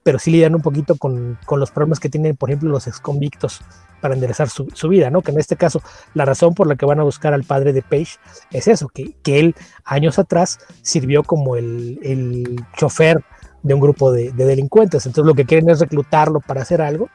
[0.02, 3.60] pero sí lidian un poquito con, los problemas que tienen, por ejemplo, los exconvictos
[4.00, 5.22] para enderezar su, vida, ¿no?
[5.22, 5.80] Que en este caso,
[6.14, 8.18] la razón por la que van a buscar al padre de Page
[8.50, 9.54] es eso, que, que él
[9.84, 13.24] años atrás sirvió como el, el chofer
[13.62, 15.06] de un grupo de, delincuentes.
[15.06, 17.08] Entonces lo que quieren es reclutarlo para hacer algo,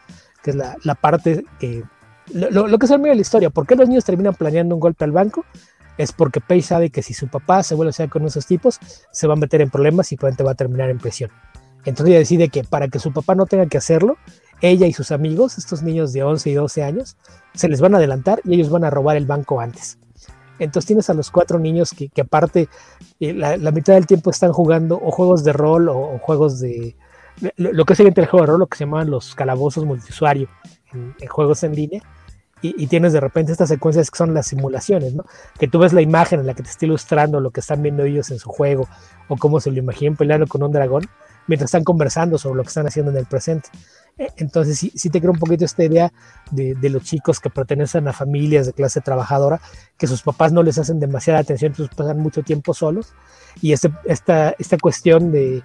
[0.44, 1.84] que es la, parte que...
[2.34, 4.82] Lo, que es el medio de la historia, ¿por qué los niños terminan planeando un
[4.82, 5.46] golpe al banco?
[5.98, 8.80] Es porque Paige sabe que si su papá se vuelve a hacer con esos tipos,
[9.12, 11.32] se va a meter en problemas y probablemente va a terminar en prisión.
[11.86, 14.18] Entonces ella decide que para que su papá no tenga que hacerlo,
[14.62, 17.16] ella y sus amigos, estos niños de 11 y 12 años,
[17.54, 19.98] se les van a adelantar y ellos van a robar el banco antes.
[20.60, 22.70] Entonces tienes a los cuatro niños que, aparte
[23.20, 26.96] eh, la, mitad del tiempo están jugando o juegos de rol o, juegos de...
[27.56, 30.50] Lo, que es el juego de rol, lo que se llaman los calabozos multiusuario
[30.94, 32.02] en, juegos en línea.
[32.60, 35.26] Y, tienes de repente estas secuencias que son las simulaciones, ¿no?
[35.60, 38.04] Que tú ves la imagen en la que te está ilustrando lo que están viendo
[38.04, 38.88] ellos en su juego
[39.28, 41.04] o cómo se lo imaginan peleando con un dragón
[41.48, 43.70] mientras están conversando sobre lo que están haciendo en el presente.
[44.38, 46.12] Entonces sí, te creo un poquito esta idea
[46.50, 49.62] de, los chicos que pertenecen a familias de clase trabajadora,
[49.98, 53.14] que sus papás no les hacen demasiada atención, entonces pasan mucho tiempo solos.
[53.62, 55.64] Y este, esta, esta cuestión de,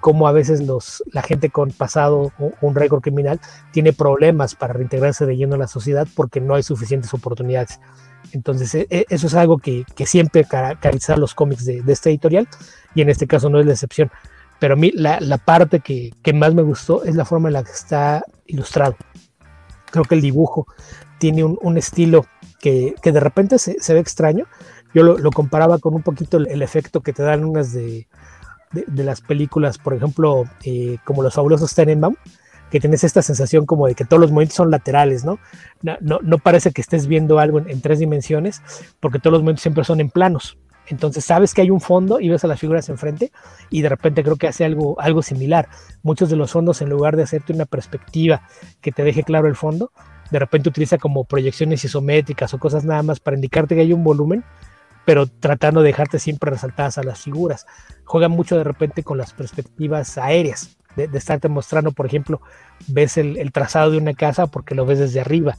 [0.00, 4.72] cómo a veces los, la gente con pasado o un récord criminal tiene problemas para
[4.72, 7.80] reintegrarse de lleno a la sociedad porque no hay suficientes oportunidades.
[8.32, 12.48] Entonces e, e, eso es algo que, siempre caracteriza los cómics de, de este editorial
[12.94, 14.10] y en este caso no es la excepción
[14.64, 17.70] pero a mí la, parte que, más me gustó es la forma en la que
[17.70, 18.96] está ilustrado.
[19.92, 20.66] Creo que el dibujo
[21.18, 22.24] tiene un, estilo
[22.60, 24.46] que, de repente se, ve extraño.
[24.94, 28.08] Yo lo, comparaba con un poquito el, efecto que te dan unas de,
[28.94, 32.14] las películas, por ejemplo, eh, como Los Fabulosos Tenenbaum,
[32.70, 35.38] que tienes esta sensación como de que todos los movimientos son laterales, ¿no?
[35.82, 38.62] No, no, parece que estés viendo algo en, tres dimensiones,
[38.98, 40.56] porque todos los movimientos siempre son en planos.
[40.86, 43.32] Entonces sabes que hay un fondo y ves a las figuras enfrente
[43.70, 45.68] y de repente creo que hace algo, algo similar.
[46.02, 48.42] Muchos de los fondos en lugar de hacerte una perspectiva
[48.80, 49.92] que te deje claro el fondo,
[50.30, 54.04] de repente utiliza como proyecciones isométricas o cosas nada más para indicarte que hay un
[54.04, 54.44] volumen,
[55.04, 57.66] pero tratando de dejarte siempre resaltadas a las figuras.
[58.04, 62.40] Juega mucho de repente con las perspectivas aéreas, de, estarte mostrando, por ejemplo,
[62.88, 65.56] ves el, el, trazado de una casa porque lo ves desde arriba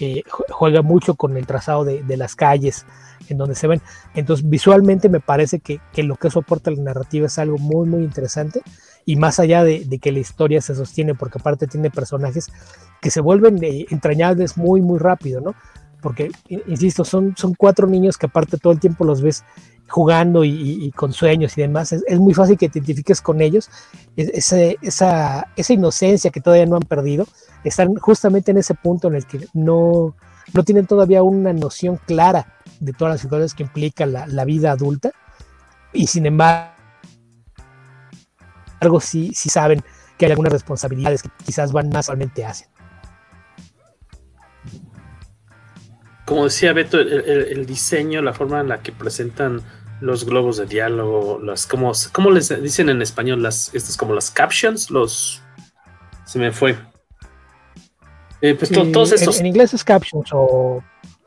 [0.00, 2.86] eh, juega mucho con el trazado de, de, las calles
[3.28, 3.82] en donde se ven.
[4.14, 7.58] Entonces, visualmente me parece que, que, lo que eso aporta a la narrativa es algo
[7.58, 8.62] muy, muy interesante.
[9.04, 12.50] Y más allá de, de que la historia se sostiene, porque aparte tiene personajes
[13.00, 15.54] que se vuelven eh, entrañables muy, muy rápido, ¿no?
[16.00, 19.44] Porque, insisto, son, son cuatro niños que aparte todo el tiempo los ves
[19.88, 23.40] jugando y, y, con sueños y demás, es, es, muy fácil que te identifiques con
[23.40, 23.70] ellos,
[24.16, 27.26] ese, esa, esa inocencia que todavía no han perdido,
[27.64, 30.14] están justamente en ese punto en el que no,
[30.52, 35.12] no tienen todavía una noción clara de todas las situaciones que implica la, vida adulta
[35.92, 36.72] y sin embargo
[39.00, 39.82] sí, sí saben
[40.18, 42.68] que hay algunas responsabilidades que quizás van más realmente hacen.
[46.24, 49.60] Como decía Beto, el, diseño, la forma en la que presentan
[50.00, 53.42] los globos de diálogo, las como, ¿cómo les dicen en español?
[53.42, 55.42] Las, estas como las captions, los
[56.24, 56.76] se me fue.
[58.42, 59.36] Eh, pues to, todos estos.
[59.36, 60.82] En, en, inglés es captions o,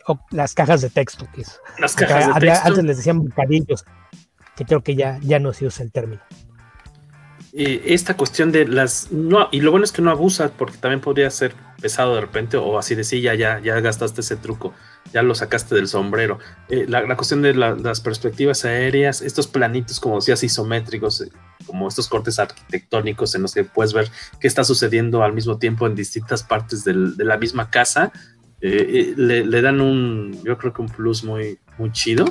[0.08, 1.60] o, las cajas de texto, que es.
[1.80, 2.68] Las cajas de texto.
[2.68, 3.86] Antes les decían bocadillos,
[4.56, 6.22] que creo que ya, ya no se usa el término.
[7.54, 9.14] Eh, esta cuestión de las.
[9.14, 12.58] No, y lo bueno es que no abusa, porque también podría ser pesado de repente,
[12.58, 14.74] o así de sí, ya, ya, ya gastaste ese truco,
[15.14, 16.38] ya lo sacaste del sombrero.
[16.68, 21.24] Eh, la, la, cuestión de la, las perspectivas aéreas, estos planitos, como decías, isométricos,
[21.66, 25.88] como estos cortes arquitectónicos en los que puedes ver qué está sucediendo al mismo tiempo
[25.88, 28.12] en distintas partes del, de la misma casa,
[28.62, 32.26] eh, le, le, dan un, yo creo que un plus muy, muy chido.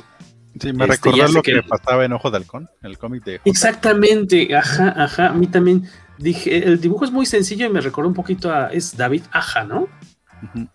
[0.60, 3.38] Sí, me este, recordó lo que, que, pasaba en Ojo de Halcón, el cómic de.
[3.38, 3.50] J.
[3.50, 5.28] Exactamente, ajá, ajá.
[5.28, 8.68] A mí también dije, el dibujo es muy sencillo y me recordó un poquito a.
[8.68, 9.82] Es David Aja, ¿no?
[9.82, 10.68] Uh -huh.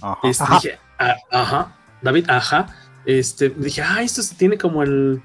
[0.00, 0.28] Ajá.
[0.28, 0.54] Este, ajá.
[0.54, 0.78] Dije,
[1.30, 2.66] ajá, David Aja.
[3.04, 5.22] Este, dije, ah, esto tiene como el.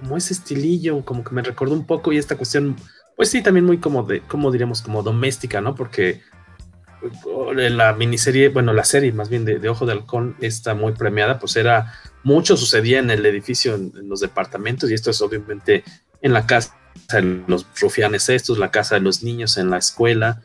[0.00, 2.76] Como ese estilillo, como que me recordó un poco y esta cuestión,
[3.16, 5.74] pues sí, también muy como de, como diríamos, como doméstica, ¿no?
[5.74, 6.22] Porque
[7.54, 11.56] la miniserie, bueno, la serie más bien de, Ojo de Halcón está muy premiada, pues
[11.56, 11.92] era
[12.24, 15.84] mucho sucedía en el edificio, en, los departamentos, y esto es obviamente
[16.22, 16.76] en la casa
[17.12, 20.42] de los rufianes estos, la casa de los niños en la escuela,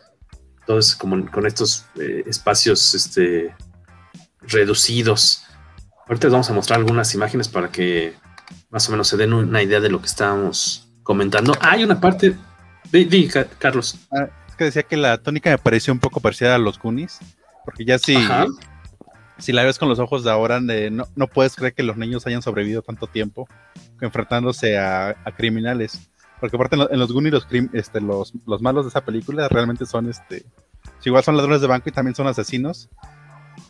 [0.60, 3.56] entonces como con estos eh, espacios este,
[4.42, 5.44] reducidos.
[6.08, 8.14] Ahorita les vamos a mostrar algunas imágenes para que
[8.70, 11.54] más o menos se den una idea de lo que estábamos comentando.
[11.62, 12.36] Ah, hay una parte,
[12.92, 13.30] di, di
[13.60, 13.98] Carlos.
[14.12, 17.20] Ah, es que decía que la tónica me pareció un poco parecida a los Goonies,
[17.66, 18.00] porque ya.
[18.00, 18.16] Si
[19.42, 22.26] si la ves con los ojos de ahora, no, no, puedes creer que los niños
[22.28, 23.48] hayan sobrevivido tanto tiempo
[24.00, 26.12] enfrentándose a, a criminales.
[26.40, 30.10] Porque aparte en, los Goonies los, este, los, los, malos de esa película realmente son,
[30.10, 30.46] este,
[31.04, 32.90] igual son ladrones de banco y también son asesinos.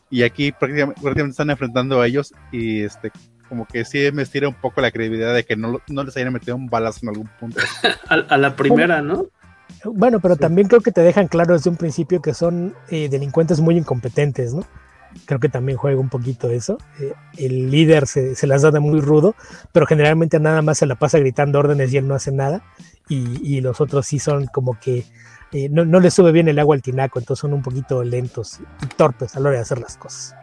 [0.09, 3.11] Y aquí prácticamente, prácticamente están enfrentando a ellos y este,
[3.51, 6.31] como que sí me estira un poco la credibilidad de que no, no les hayan
[6.31, 7.59] metido un balazo en algún punto.
[8.07, 9.25] a, a, la primera, ¿no?
[9.83, 10.39] Bueno, pero sí.
[10.39, 14.53] también creo que te dejan claro desde un principio que son eh, delincuentes muy incompetentes,
[14.53, 14.65] ¿no?
[15.25, 16.77] creo que también juega un poquito eso.
[17.01, 19.35] Eh, el líder se, se, las da de muy rudo,
[19.73, 22.63] pero generalmente nada más se la pasa gritando órdenes y él no hace nada.
[23.09, 25.03] Y, y los otros sí son como que
[25.51, 28.61] eh, no, no le sube bien el agua al tinaco, entonces son un poquito lentos
[28.81, 30.35] y torpes a la hora de hacer las cosas.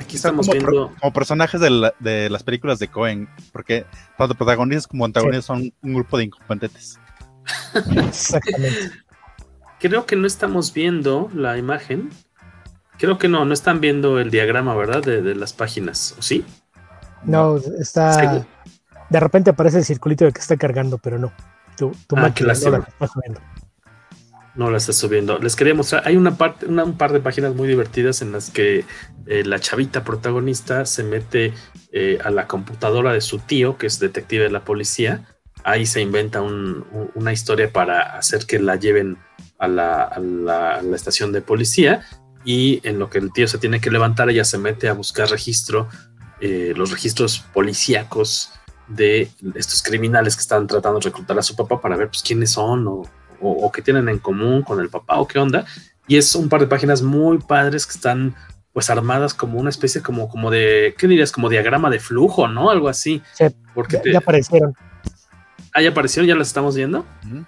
[0.00, 0.92] Aquí estamos como, viendo.
[0.98, 3.84] como personajes de, la, de, las películas de Cohen, porque
[4.16, 5.46] tanto protagonistas como antagonistas sí.
[5.46, 6.98] son un grupo de incompetentes.
[8.08, 8.92] Exactamente.
[9.78, 12.10] Creo que no estamos viendo la imagen.
[12.98, 15.02] Creo que no, no están viendo el diagrama, ¿verdad?
[15.02, 16.44] De, de las páginas, ¿o sí?
[17.24, 18.46] No, está.
[19.10, 21.32] De repente aparece el circulito de que está cargando, pero no.
[21.76, 22.88] Tu, tu ah, máquina no la.
[24.54, 25.38] No la está subiendo.
[25.38, 26.02] Les quería mostrar.
[26.06, 28.84] Hay una parte, una, un par de páginas muy divertidas en las que
[29.26, 31.54] eh, la chavita protagonista se mete
[31.92, 35.26] eh, a la computadora de su tío, que es detective de la policía.
[35.62, 39.18] Ahí se inventa un, un, una historia para hacer que la lleven
[39.58, 42.02] a la, a la, a la estación de policía
[42.44, 45.28] y en lo que el tío se tiene que levantar, ella se mete a buscar
[45.28, 45.88] registro,
[46.40, 48.52] eh, los registros policíacos
[48.88, 52.50] de estos criminales que están tratando de reclutar a su papá para ver pues, quiénes
[52.50, 53.02] son o,
[53.40, 55.64] o, o qué tienen en común con el papá o qué onda.
[56.06, 58.34] Y es un par de páginas muy padres que están
[58.72, 61.32] pues armadas como una especie como, como de, ¿qué dirías?
[61.32, 62.70] Como diagrama de flujo, ¿no?
[62.70, 63.22] Algo así.
[63.34, 64.12] Sí, Porque ya, te...
[64.12, 64.74] ya aparecieron.
[65.72, 67.00] Ah, ya aparecieron, ya las estamos viendo.
[67.24, 67.46] Uh -huh.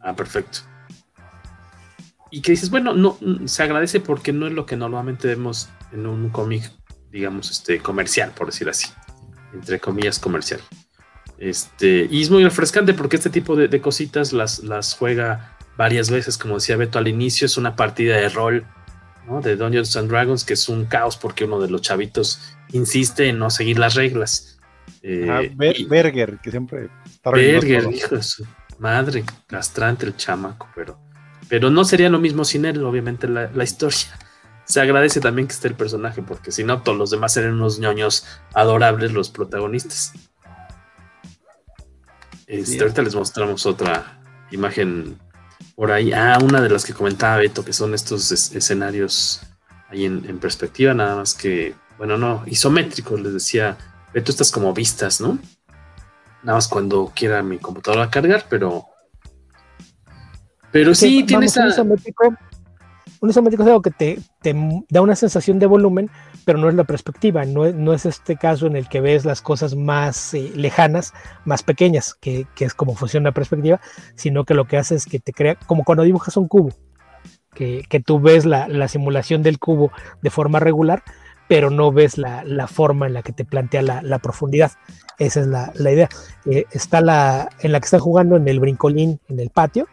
[0.00, 0.60] Ah, perfecto
[2.34, 6.04] y que dices, bueno, no, se agradece porque no es lo que normalmente vemos en
[6.04, 6.68] un cómic,
[7.12, 8.88] digamos, este, comercial, por decir así,
[9.52, 10.60] entre comillas, comercial.
[11.38, 16.10] Este, y es muy refrescante porque este tipo de, de cositas las, las, juega varias
[16.10, 18.64] veces, como decía Beto al inicio, es una partida de rol
[19.26, 19.40] ¿no?
[19.40, 23.38] de Dungeons and Dragons que es un caos porque uno de los chavitos insiste en
[23.38, 24.58] no seguir las reglas.
[25.02, 28.46] Eh, ah, Ber y, Berger, que siempre está Berger, hijo de su
[28.78, 30.98] madre, castrante el chamaco, pero
[31.48, 34.18] pero no sería lo mismo sin él, obviamente, la, la historia.
[34.64, 37.78] se agradece también que esté el personaje, porque si no, todos los demás eran unos
[37.78, 40.12] ñoños adorables los protagonistas.
[42.46, 44.20] Este, ahorita les mostramos otra
[44.50, 45.18] imagen
[45.74, 46.12] por ahí.
[46.12, 49.40] Ah, una de las que comentaba Beto, que son estos escenarios
[49.88, 53.76] ahí en, perspectiva, nada más que, bueno, no, isométricos, les decía,
[54.12, 55.38] Beto, estas como vistas, ¿no?
[56.42, 58.84] Nada más cuando quiera mi computadora cargar, pero...
[60.70, 61.62] Pero sí, tiene esa
[63.24, 64.18] un isométrico es algo que te,
[64.90, 66.10] da una sensación de volumen,
[66.44, 69.42] pero no es la perspectiva, no, no es este caso en el que ves las
[69.42, 71.12] cosas más eh, lejanas,
[71.44, 73.80] más pequeñas, que, es como funciona la perspectiva,
[74.14, 76.70] sino que lo que hace es que te crea, como cuando dibujas un cubo,
[77.54, 79.92] que, tú ves la, simulación del cubo
[80.22, 81.02] de forma regular,
[81.48, 84.72] pero no ves la, forma en la que te plantea la, profundidad.
[85.18, 86.08] Esa es la, idea.
[86.46, 89.86] Eh, está la en la que están jugando en el brincolín en el patio,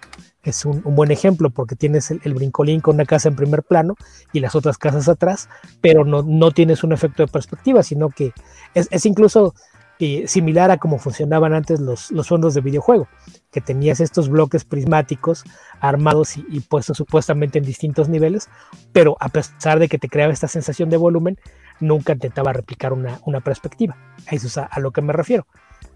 [0.43, 3.95] es un, buen ejemplo porque tienes el, brincolín con una casa en primer plano
[4.33, 5.49] y las otras casas atrás,
[5.81, 8.33] pero no, no tienes un efecto de perspectiva, sino que
[8.73, 9.53] es, incluso
[9.99, 13.07] eh, similar a cómo funcionaban antes los, los, fondos de videojuego,
[13.51, 15.43] que tenías estos bloques prismáticos
[15.79, 18.49] armados y, puestos supuestamente en distintos niveles,
[18.93, 21.37] pero a pesar de que te creaba esta sensación de volumen,
[21.79, 23.95] nunca intentaba replicar una, perspectiva.
[24.27, 25.45] A eso es a, lo que me refiero.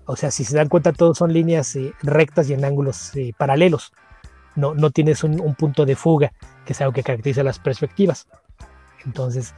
[0.06, 3.34] O sea, si se dan cuenta, todos son líneas eh, rectas y en ángulos eh,
[3.36, 3.92] paralelos
[4.56, 6.34] no, no tienes un, punto de fuga,
[6.66, 8.28] que es algo que caracteriza las perspectivas.
[9.06, 9.54] Entonces,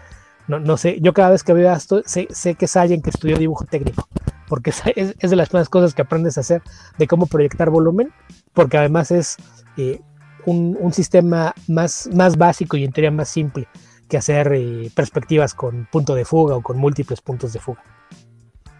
[0.47, 3.09] no, no sé, yo cada vez que veo esto, sé, sé que es alguien que
[3.09, 4.07] estudió dibujo técnico,
[4.47, 6.61] porque es, es, de las primeras cosas que aprendes a hacer
[6.97, 8.11] de cómo proyectar volumen,
[8.53, 9.37] porque además es
[9.77, 10.01] eh,
[10.45, 13.67] un, un, sistema más, más básico y en teoría más simple
[14.07, 17.83] que hacer eh, perspectivas con punto de fuga o con múltiples puntos de fuga.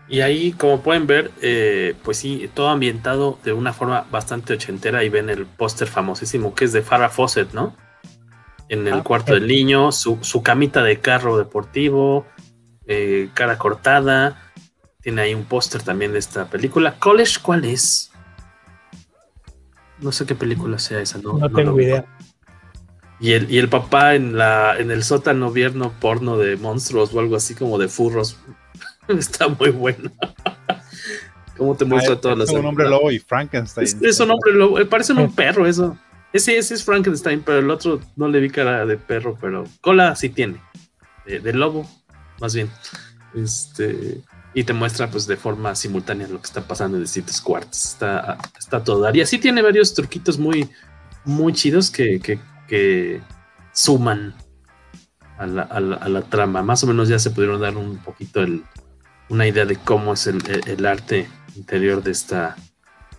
[0.10, 5.03] Y ahí, como pueden ver, eh, pues sí, todo ambientado de una forma bastante ochentera.
[5.03, 7.76] Y ven el póster famosísimo que es de Farrah Fawcett, ¿no?
[8.70, 12.26] En el ah, cuarto del niño, su, camita de carro deportivo,
[12.86, 14.51] eh, cara cortada.
[15.01, 16.95] Tiene ahí un póster también de esta película.
[16.99, 18.12] ¿College cuál es?
[19.99, 22.05] No sé qué película sea esa, no, no, tengo idea.
[23.20, 27.20] Y el, y el papá en, la, en el sótano vierno porno de monstruos o
[27.20, 28.38] algo así como de furros.
[29.18, 30.12] Está muy bueno.
[31.58, 32.49] ¿Cómo te muestra ah, todas las.
[32.49, 33.88] Es un hombre lobo y Frankenstein.
[34.01, 34.80] Es, un hombre lobo.
[34.80, 35.97] Eh, parece un perro eso.
[36.32, 40.16] Ese, ese es Frankenstein, pero el otro no le vi cara de perro, pero cola
[40.16, 40.62] sí tiene.
[41.26, 41.89] De, lobo,
[42.39, 42.70] más bien.
[43.34, 44.22] Este.
[44.53, 47.86] Y te muestra pues de forma simultánea lo que está pasando en distintos cuartos.
[47.86, 50.70] Está, está todo Y así tiene varios truquitos muy,
[51.26, 53.22] muy chidos que, que, que
[53.72, 54.34] suman
[55.38, 56.64] a la, a, la, a la, trama.
[56.64, 58.64] Más o menos ya se pudieron dar un poquito el,
[59.30, 62.55] una idea de cómo es el, arte interior de esta,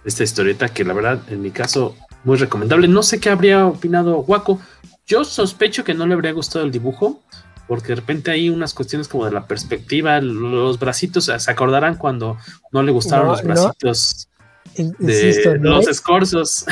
[0.05, 2.89] esta historieta, que la verdad, en mi caso, muy recomendable.
[2.89, 4.61] No sé qué habría opinado Waco.
[5.07, 7.23] Yo sospecho que no le habría gustado el dibujo,
[7.67, 12.39] porque de repente hay unas cuestiones como de la perspectiva, los bracitos, se acordarán cuando
[12.73, 14.29] no le gustaron los bracitos
[14.77, 16.65] de los escorzos.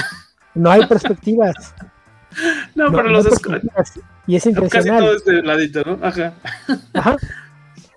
[0.54, 1.74] No hay perspectivas.
[2.74, 4.00] no, pero los escorzos.
[4.26, 4.90] Y es impresionante.
[4.90, 5.98] Casi todo este ladito, ¿no?
[6.06, 6.34] Ajá.
[6.94, 7.16] Ajá.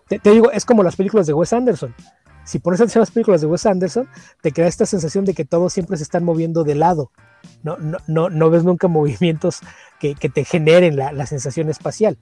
[0.09, 1.93] Te, digo, es como las películas de Wes Anderson.
[2.43, 4.09] Si pones atención a las películas de Wes Anderson,
[4.41, 7.11] te queda esta sensación de que todos siempre se están moviendo de lado.
[7.61, 9.59] No, no, no, ves nunca movimientos
[9.99, 12.17] que, te generen la, sensación espacial.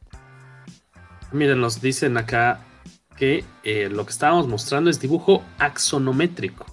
[1.31, 2.59] Miren, nos dicen acá
[3.15, 6.65] que eh, lo que estábamos mostrando es dibujo axonométrico.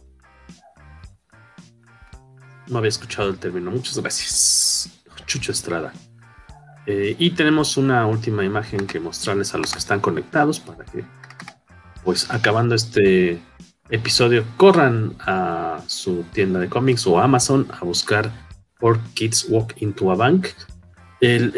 [2.67, 3.71] No había escuchado el término.
[3.71, 4.91] Muchas gracias.
[5.27, 5.93] Chucho Estrada.
[6.87, 11.05] Eh, y tenemos una última imagen que mostrarles a los que están conectados para que,
[12.05, 13.41] pues acabando este
[13.89, 18.31] episodio, corran a su tienda de cómics o Amazon a buscar
[18.79, 20.49] por Kids Walk into a Bank.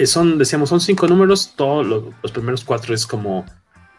[0.04, 1.86] son, decíamos, son cinco números, todos
[2.22, 3.44] los primeros cuatro es como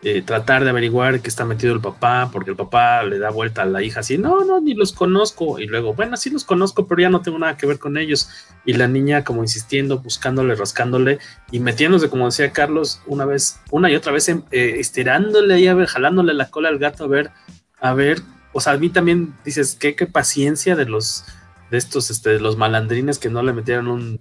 [0.03, 3.63] eh, tratar de averiguar qué está metido el papá, porque el papá le da vuelta
[3.63, 5.57] a la hija así, no, no, ni los conozco.
[5.59, 8.29] Y luego, bueno, sí los conozco, pero ya no tengo nada que ver con ellos.
[8.63, 11.17] Y la niña como insistiendo, buscándole, rascándole
[11.51, 15.73] y metiéndose, como decía Carlos, una vez, una y otra vez, eh, estirándole ahí, a
[15.73, 17.31] ver, jalándole la cola al gato, a ver,
[17.79, 18.21] a ver.
[18.53, 21.25] O sea, a mí también dices, qué, qué paciencia de los,
[21.71, 24.19] de estos, este, de los malandrines que no le metieron un,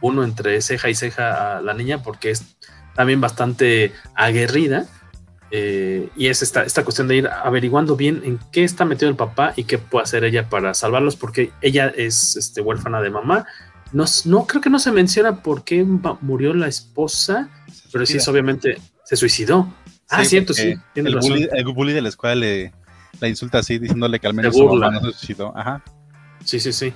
[0.00, 2.56] uno entre ceja y ceja a la niña, porque es
[2.94, 4.86] también bastante aguerrida
[5.50, 9.16] eh, y es esta, esta cuestión de ir averiguando bien en qué está metido el
[9.16, 13.46] papá y qué puede hacer ella para salvarlos, porque ella es este, huérfana de mamá.
[13.92, 15.84] No, no creo que no se menciona por qué
[16.20, 17.48] murió la esposa,
[17.92, 19.72] pero sí es obviamente se suicidó.
[20.08, 20.74] ah, cierto, sí.
[20.94, 22.72] el, bully, el, bully, de la escuela le
[23.18, 25.52] la insulta así, diciéndole que al menos su mamá no se suicidó.
[25.56, 25.82] Ajá.
[26.44, 26.92] Sí, sí, sí.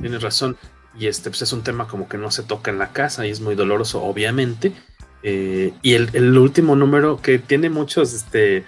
[0.00, 0.56] Tienes razón.
[0.98, 3.30] Y este pues es un tema como que no se toca en la casa y
[3.30, 4.72] es muy doloroso, obviamente
[5.22, 8.64] Eh, y el, último número que tiene muchos, este,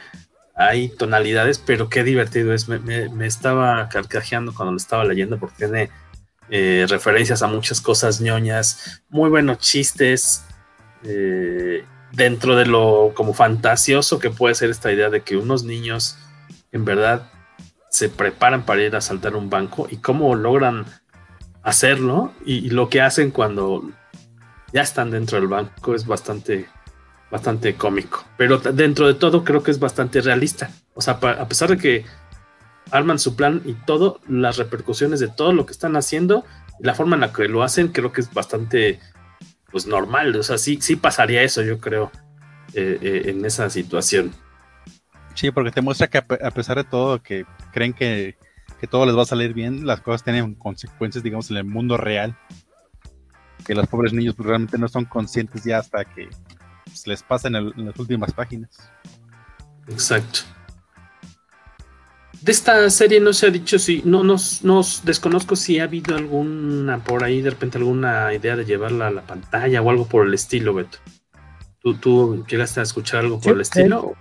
[0.55, 2.69] hay tonalidades, pero qué divertido es.
[2.69, 5.91] Me, estaba carcajeando cuando lo estaba leyendo porque tiene
[6.51, 10.45] eh, referencias a muchas cosas ñoñas, muy buenos chistes,
[11.05, 16.19] eh, dentro de lo como fantasioso que puede ser esta idea de que unos niños
[16.73, 17.31] en verdad
[17.89, 20.87] se preparan para ir a saltar un banco y cómo logran
[21.63, 23.91] hacerlo y lo que hacen cuando
[24.73, 26.67] ya están dentro del banco es bastante
[27.31, 30.71] bastante cómico, pero dentro de todo creo que es bastante realista.
[30.95, 32.05] O sea, a pesar de que
[32.91, 36.45] arman su plan y todo, las repercusiones de todo lo que están haciendo,
[36.81, 38.99] la forma en la que lo hacen, creo que es bastante
[39.71, 40.35] pues normal.
[40.37, 42.11] O sea, sí, sí pasaría eso, yo creo,
[42.75, 44.33] eh, eh, en esa situación.
[45.35, 48.37] Sí, porque te muestra que a, pesar de todo, que creen que,
[48.81, 51.97] que, todo les va a salir bien, las cosas tienen consecuencias, digamos, en el mundo
[51.97, 52.37] real.
[53.71, 56.29] Que los pobres niños pues, realmente no son conscientes ya hasta que
[56.85, 58.71] pues, les pasa en, el, en las últimas páginas.
[59.87, 60.41] Exacto
[62.43, 66.17] de esta serie no se ha dicho si, no nos, nos, desconozco si ha habido
[66.17, 70.27] alguna por ahí, de repente alguna idea de llevarla a la pantalla o algo por
[70.27, 70.99] el estilo, Beto.
[71.83, 74.15] ¿Tú, tú llegaste a escuchar algo por el estilo?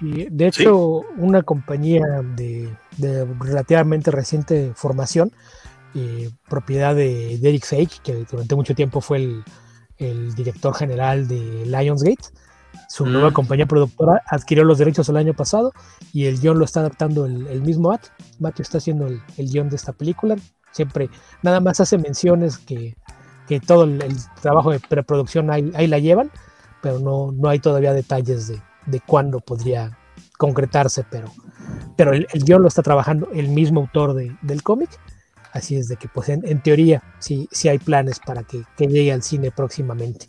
[0.00, 2.04] Y de hecho, una compañía
[2.36, 2.68] de,
[3.40, 5.32] relativamente reciente formación,
[5.94, 9.44] eh, propiedad de, Eric Fake, que durante mucho tiempo fue el,
[9.98, 12.24] el director general de Lionsgate,
[12.88, 13.32] su nueva mm.
[13.32, 15.72] compañía productora adquirió los derechos el año pasado
[16.12, 18.08] y el guion lo está adaptando el, mismo Matt.
[18.38, 20.36] Matthew está haciendo el, guion de esta película.
[20.72, 21.10] Siempre,
[21.42, 22.94] nada más hace menciones que,
[23.66, 26.30] todo el, trabajo de preproducción ahí, la llevan,
[26.82, 29.98] pero no, no hay todavía detalles de, de cuándo podría
[30.38, 31.32] concretarse, pero,
[31.96, 34.90] pero el, guion lo está trabajando el mismo autor del cómic.
[35.52, 39.12] Así es de que, pues en, teoría, sí, sí hay planes para que, que llegue
[39.12, 40.28] al cine próximamente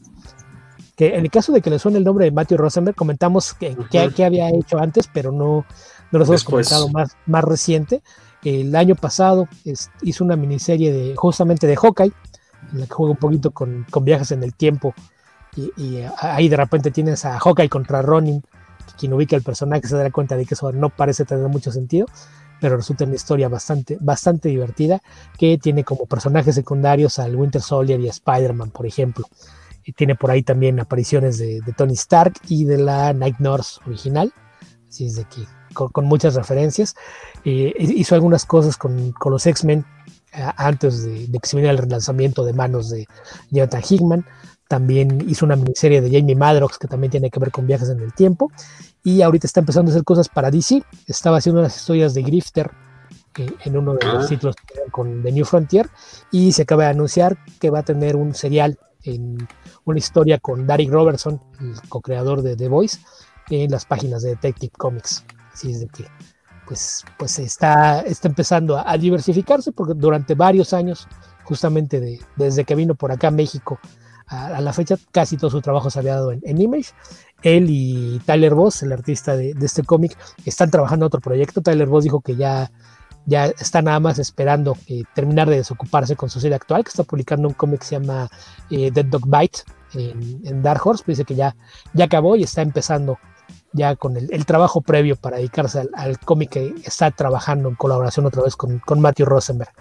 [0.95, 3.75] que en el caso de que le suene el nombre de Matthew Rosenberg, comentamos que,
[4.23, 5.65] había hecho antes, pero no,
[6.11, 8.03] no los hemos comentado más, más reciente.
[8.43, 9.47] El año pasado
[10.01, 12.11] hizo una miniserie de justamente de Hawkeye,
[12.73, 14.93] en la que juega un poquito con, viajes en el tiempo.
[15.55, 18.43] Y, ahí de repente tienes a Hawkeye contra Ronin,
[18.97, 22.05] quien ubica el personaje se da cuenta de que eso no parece tener mucho sentido,
[22.63, 25.01] pero resulta una historia bastante, bastante divertida
[25.37, 29.27] que tiene como personajes secundarios al Winter Soldier y a Spider-Man, por ejemplo
[29.91, 34.33] tiene por ahí también apariciones de, Tony Stark y de la Night Nurse original.
[34.87, 36.95] Así es de que con, muchas referencias.
[37.43, 39.85] Eh, hizo algunas cosas con, los X-Men
[40.31, 43.07] eh, antes de, que se viniera el relanzamiento de manos de
[43.51, 44.25] Jonathan Hickman.
[44.73, 47.99] También hizo una miniserie de Jamie Madrox que también tiene que ver con viajes en
[47.99, 48.51] el tiempo.
[49.03, 50.83] Y ahorita está empezando a hacer cosas para DC.
[51.05, 52.71] Estaba haciendo unas historias de Grifter
[53.37, 54.27] eh, en uno de los ah.
[54.27, 54.55] títulos
[54.89, 55.87] con The New Frontier.
[56.31, 59.47] Y se acaba de anunciar que va a tener un serial en
[59.85, 62.97] una historia con Derek Robertson, el co-creador de The Voice,
[63.51, 65.23] en las páginas de Detective Comics.
[65.53, 66.07] Así es de que
[66.67, 71.07] pues, pues está, está empezando a, diversificarse porque durante varios años,
[71.43, 73.79] justamente desde que vino por acá a México
[74.27, 76.91] a, la fecha, casi todo su trabajo se había dado en, Image.
[77.41, 81.61] Él y Tyler Voss, el artista de, este cómic, están trabajando en otro proyecto.
[81.61, 82.71] Tyler Voss dijo que ya
[83.25, 87.03] ya está nada más esperando eh, terminar de desocuparse con su serie actual, que está
[87.03, 88.29] publicando un cómic que se llama
[88.69, 89.59] eh, Dead Dog Bite
[89.93, 91.55] en, Dark Horse, pues dice que ya,
[91.93, 93.17] ya acabó y está empezando
[93.73, 98.43] ya con el, trabajo previo para dedicarse al, cómic que está trabajando en colaboración otra
[98.43, 99.71] vez con, con Matthew Rosenberg.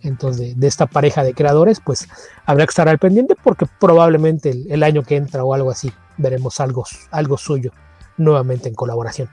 [0.00, 2.08] Entonces, de, esta pareja de creadores, pues
[2.46, 6.60] habrá que estar al pendiente porque probablemente el, año que entra o algo así veremos
[6.60, 7.72] algo, algo suyo
[8.16, 9.28] nuevamente en colaboración.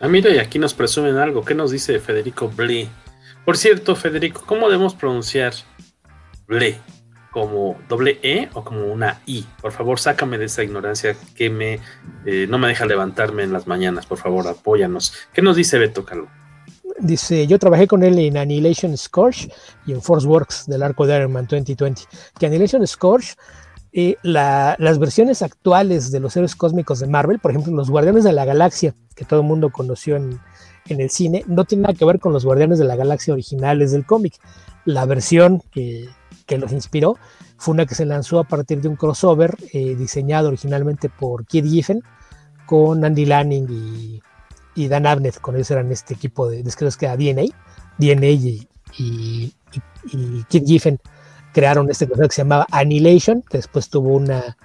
[0.00, 1.44] Ah, mira, y aquí nos presumen algo.
[1.44, 2.88] ¿Qué nos dice Federico Blee?
[3.44, 5.52] Por cierto, Federico, ¿cómo debemos pronunciar
[6.46, 6.78] Blee?
[7.32, 9.44] ¿Como doble E o como una I?
[9.60, 11.80] Por favor, sácame de esa ignorancia que me,
[12.24, 14.06] eh, no me deja levantarme en las mañanas.
[14.06, 15.12] Por favor, apóyanos.
[15.32, 16.28] ¿Qué nos dice Beto Calvo?
[17.00, 19.48] Dice, yo trabajé con él en Annihilation Scourge
[19.86, 22.02] y en Force Works del arco de Iron Man 2020.
[22.38, 23.34] Que Annihilation Scourge
[23.94, 28.32] eh, las versiones actuales de los héroes cósmicos de Marvel, por ejemplo, los Guardianes de
[28.32, 30.40] la Galaxia, que todo el mundo conoció en,
[30.88, 34.06] el cine, no tiene nada que ver con los Guardianes de la Galaxia originales del
[34.06, 34.34] cómic.
[34.86, 36.08] La versión que,
[36.58, 37.16] los inspiró
[37.56, 41.64] fue una que se lanzó a partir de un crossover eh, diseñado originalmente por Kid
[41.64, 42.02] Giffen
[42.66, 44.20] con Andy Lanning
[44.74, 47.44] y, Dan Abnett, con ellos eran este equipo de, de que era DNA,
[47.98, 48.68] DNA y,
[48.98, 49.54] y,
[50.12, 50.98] y Kid Giffen
[51.52, 54.56] crearon este concepto que se llamaba Annihilation, que después tuvo una,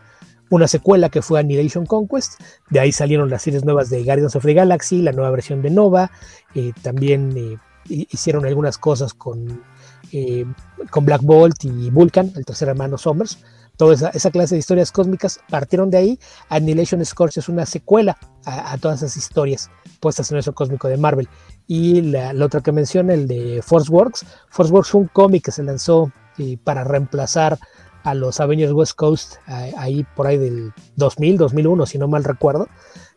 [0.50, 2.42] una secuela que fue Annihilation Conquest.
[2.70, 5.70] De ahí salieron las series nuevas de Guardians of the Galaxy, la nueva versión de
[5.70, 6.12] Nova.
[6.56, 7.58] Eh, también eh,
[7.90, 9.64] hicieron algunas cosas con,
[10.12, 10.46] eh,
[10.90, 13.40] con Black Bolt y Vulcan, el tercer hermano Summers,
[13.78, 16.20] toda esa, clase de historias cósmicas partieron de ahí.
[16.50, 21.30] Annihilation Scorch es una secuela a, todas esas historias puestas en eso cósmico de Marvel.
[21.68, 24.26] Y la, otra que menciona, el de Force Works.
[24.50, 27.60] Force Works fue un cómic que se lanzó eh, para reemplazar
[28.04, 32.68] a los Avengers West Coast ahí por ahí del 2000, 2001, si no mal recuerdo.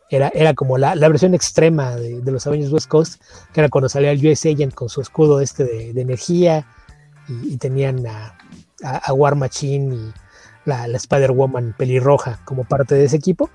[0.09, 3.21] Era, era como la, versión extrema de, los Avengers West Coast,
[3.53, 6.67] que era cuando salía el US Agent con su escudo este de, energía
[7.43, 10.13] y, tenían a, War Machine y
[10.65, 13.49] la, Spider-Woman pelirroja como parte de ese equipo.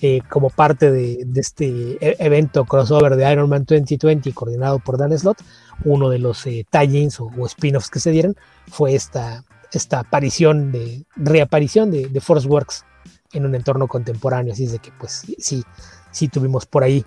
[0.00, 5.16] Eh, como parte de, este e, evento crossover de Iron Man 2020 coordinado por Dan
[5.18, 5.42] Slott,
[5.84, 8.36] uno de los eh, tie-ins o, spin-offs que se dieron
[8.68, 12.84] fue esta, esta aparición de reaparición de, de Force Works
[13.32, 15.64] en un entorno contemporáneo, así es de que pues sí,
[16.10, 17.04] sí tuvimos por ahí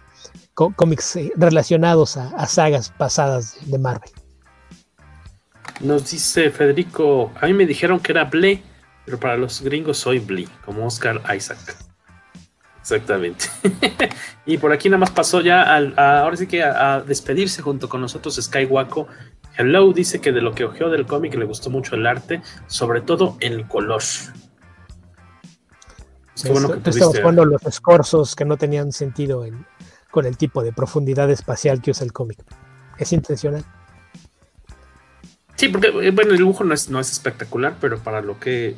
[0.53, 4.11] cómics eh, relacionados a, sagas pasadas de Marvel.
[5.79, 8.61] Nos dice Federico, a mí me dijeron que era Ble,
[9.05, 11.75] pero para los gringos soy Blee, como Oscar Isaac.
[12.79, 13.45] Exactamente.
[14.45, 18.39] y por aquí nada más pasó ya ahora sí que a, despedirse junto con nosotros
[18.41, 19.07] Skywaco.
[19.57, 23.01] Hello dice que de lo que ojeó del cómic le gustó mucho el arte, sobre
[23.01, 24.01] todo el color.
[26.35, 29.45] Estamos jugando los escorzos que no tenían sentido
[30.09, 32.43] con el tipo de profundidad espacial que usa el cómic.
[32.97, 33.63] Es intencional.
[35.61, 38.75] Sí, porque eh, bueno, el dibujo no es, no es espectacular, pero para lo que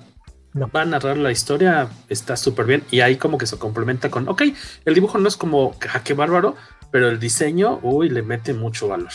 [0.54, 2.84] va a narrar la historia está súper bien.
[2.92, 4.42] Y ahí como que se complementa con, ok,
[4.84, 6.58] el dibujo no es como jaque bárbaro,
[6.92, 9.14] pero el diseño, uy, le mete mucho valor.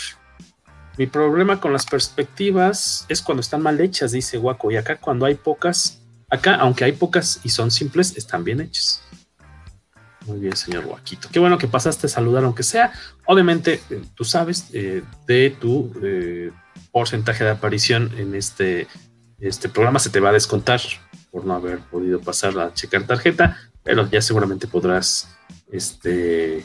[0.96, 5.26] Mi problema con las perspectivas es cuando están mal hechas, dice Waco, y acá cuando
[5.26, 6.00] hay pocas,
[6.30, 9.02] Acá, aunque hay pocas y son simples, están bien hechas.
[10.26, 11.28] Muy bien, señor Guaquito.
[11.30, 12.92] Qué bueno que pasaste a saludar, aunque sea.
[13.26, 16.50] Obviamente, eh, tú sabes eh, de tu eh,
[16.92, 18.86] porcentaje de aparición en este,
[19.40, 20.80] este programa, se te va a descontar
[21.30, 25.36] por no haber podido pasar a checar tarjeta, pero ya seguramente podrás
[25.70, 26.64] este,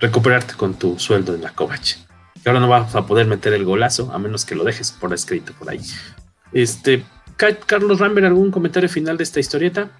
[0.00, 1.98] recuperarte con tu sueldo en la covache.
[2.42, 5.12] Que ahora no vas a poder meter el golazo, a menos que lo dejes por
[5.12, 5.80] escrito por ahí.
[6.52, 7.04] Este,
[7.36, 9.90] Carlos Rambert, ¿algún comentario final de esta historieta?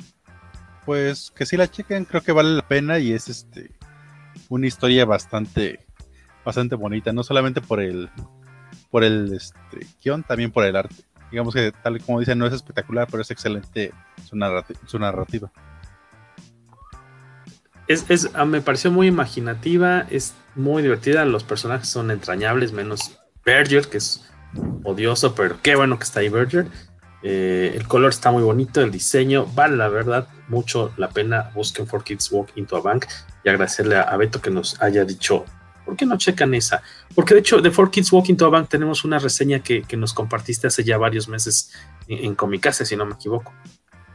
[0.85, 3.71] Pues que si la chequen, creo que vale la pena y es este
[4.49, 5.87] una historia bastante
[6.45, 8.09] bastante bonita, no solamente por el
[8.91, 10.97] por el este, guion, también por el arte.
[11.31, 13.93] Digamos que tal como dicen, no es espectacular, pero es excelente
[14.25, 14.37] su,
[14.99, 15.51] narrativa.
[17.87, 23.89] Es, ah, me pareció muy imaginativa, es muy divertida, los personajes son entrañables, menos Berger,
[23.89, 24.27] que es
[24.85, 26.67] odioso, pero qué bueno que está ahí Berger.
[27.23, 31.51] Eh, el color está muy bonito, el diseño vale la verdad mucho la pena.
[31.55, 33.07] Busquen For Kids Walk into a Bank
[33.45, 35.45] y agradecerle a, Beto que nos haya dicho,
[35.89, 36.83] ¿por qué no checan esa?
[37.15, 40.13] Porque de hecho, de For Kids Walk into a Bank tenemos una reseña que, nos
[40.13, 41.73] compartiste hace ya varios meses
[42.07, 43.55] en, en Comicase, si no me equivoco.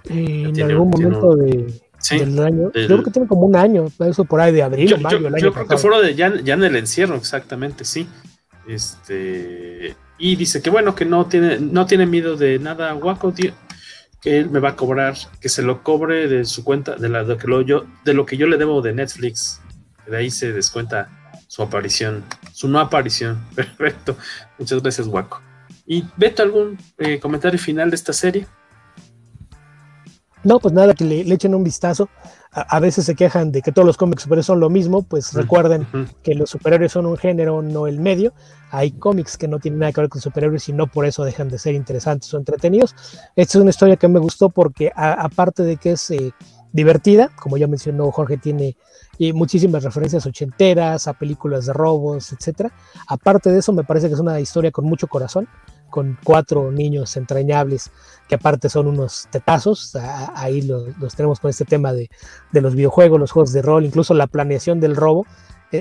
[0.03, 2.69] Eh, en algún momento de, del año.
[2.71, 4.87] creo que tiene como un año, eso por ahí de abril.
[4.87, 8.07] Yo, mayo, yo, creo que fue de ya, ya en el encierro, exactamente, sí.
[8.67, 13.51] Este y dice que bueno, que no tiene, no tiene miedo de nada guaco, que
[14.37, 17.35] él me va a cobrar, que se lo cobre de su cuenta, de, la, de,
[17.35, 19.59] que lo, yo, de lo que yo le debo de Netflix.
[20.05, 21.22] De ahí se descuenta
[21.53, 23.45] su aparición, su no aparición.
[23.55, 24.17] Perfecto.
[24.57, 25.39] Muchas gracias, Guaco.
[25.85, 28.47] ¿Y Beto, algún eh, comentario final de esta serie?
[30.43, 32.09] No, pues nada, que le, echen un vistazo.
[32.51, 35.87] A, veces se quejan de que todos los cómics superhéroes son lo mismo, pues recuerden
[36.23, 38.33] que los superhéroes son un género, no el medio.
[38.71, 41.49] Hay cómics que no tienen nada que ver con superhéroes y no por eso dejan
[41.49, 42.95] de ser interesantes o entretenidos.
[43.35, 46.33] Esta es una historia que me gustó porque aparte de que es eh,
[46.71, 48.75] divertida, como ya mencionó Jorge, tiene
[49.19, 52.71] eh, muchísimas referencias ochenteras, a películas de robos, etc.
[53.07, 55.47] Aparte de eso, me parece que es una historia con mucho corazón
[55.93, 57.91] con cuatro niños entrañables
[58.27, 59.95] que aparte son unos tetazos,
[60.33, 62.09] ahí los, tenemos con este tema de,
[62.51, 65.27] los videojuegos, los juegos de rol, incluso la planeación del robo,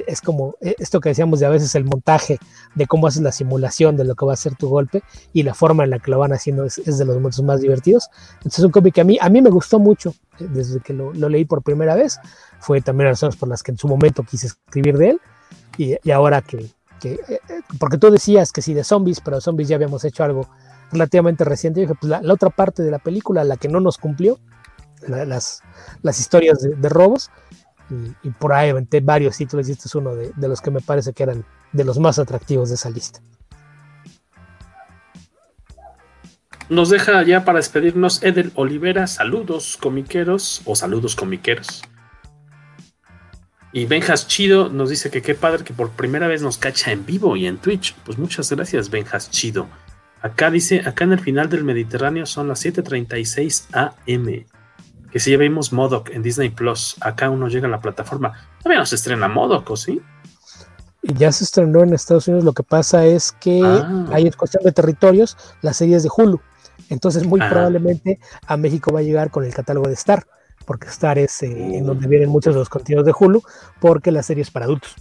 [0.06, 2.38] es como e, esto que decíamos de a veces el montaje
[2.74, 5.02] de cómo haces la simulación de lo que va a ser tu golpe
[5.32, 8.08] y la forma en la que lo van haciendo es, de los momentos más divertidos.
[8.34, 10.92] Entonces es un cómic que a mí, a mí me gustó mucho eh, desde que
[10.92, 12.18] lo, leí por primera vez,
[12.60, 15.20] fue también las razones por las que en su momento quise escribir de él
[15.78, 16.70] y ahora que,
[17.04, 17.40] eh, eh,
[17.78, 20.48] porque tú decías que sí de zombies, pero de zombies ya habíamos hecho algo
[20.90, 21.80] relativamente reciente.
[21.80, 24.38] Yo dije, pues la, otra parte de la película, la que no nos cumplió,
[25.06, 25.62] las,
[26.02, 27.30] las historias de, robos,
[28.22, 31.12] y, por ahí aventé varios títulos y este es uno de, los que me parece
[31.12, 33.20] que eran de los más atractivos de esa lista.
[36.68, 41.82] Nos deja ya para despedirnos Edel Olivera, saludos comiqueros o saludos comiqueros.
[43.74, 47.06] Y Benjas Chido nos dice que qué padre que por primera vez nos cacha en
[47.06, 47.94] vivo y en Twitch.
[48.04, 49.66] Pues muchas gracias, Benjas Chido.
[50.20, 54.44] Acá dice, acá en el final del Mediterráneo son las 7:36 AM.
[55.12, 58.32] Que si ya vimos Modoc en Disney Plus, acá uno llega a la plataforma.
[58.62, 60.00] Todavía no se estrena Modoc, ¿o sí?
[61.02, 62.44] Y ya se estrenó en Estados Unidos.
[62.44, 64.06] Lo que pasa es que Ah.
[64.12, 66.40] hay cuestión de territorios, las series de Hulu.
[66.88, 67.48] Entonces, muy Ah.
[67.50, 70.26] probablemente a México va a llegar con el catálogo de Star,
[70.64, 73.42] porque Star es eh, en donde vienen muchos de los contenidos de Hulu,
[73.80, 74.94] porque la serie es para adultos.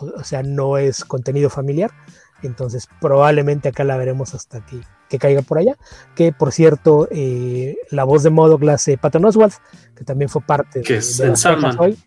[0.00, 1.90] O, o sea, no es contenido familiar.
[2.42, 4.80] Entonces, probablemente acá la veremos hasta que,
[5.10, 5.76] que caiga por allá.
[6.14, 9.52] Que por cierto, eh, la voz de Modoc la hace Patton Oswalt,
[9.94, 11.76] que también fue parte Que de, es de en Sandman.
[11.78, 11.98] hoy.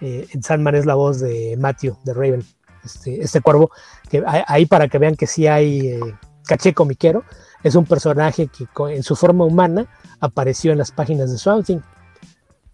[0.00, 2.44] Eh, en Sandman es la voz de Matthew, de Raven,
[2.84, 3.70] este, este cuervo,
[4.10, 6.00] que hay- ahí para que vean que sí hay eh,
[6.44, 7.22] caché comiquero,
[7.62, 9.86] es un personaje que en su forma humana
[10.18, 11.78] apareció en las páginas de Swamp Thing.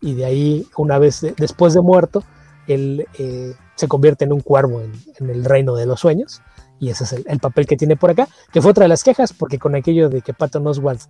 [0.00, 2.22] Y de ahí, una vez de- después de muerto,
[2.66, 6.40] él eh, se convierte en un cuervo en, en el reino de los sueños.
[6.80, 9.02] Y ese es el, el papel que tiene por acá, que fue otra de las
[9.02, 11.02] quejas, porque con aquello de que Patton Oswalt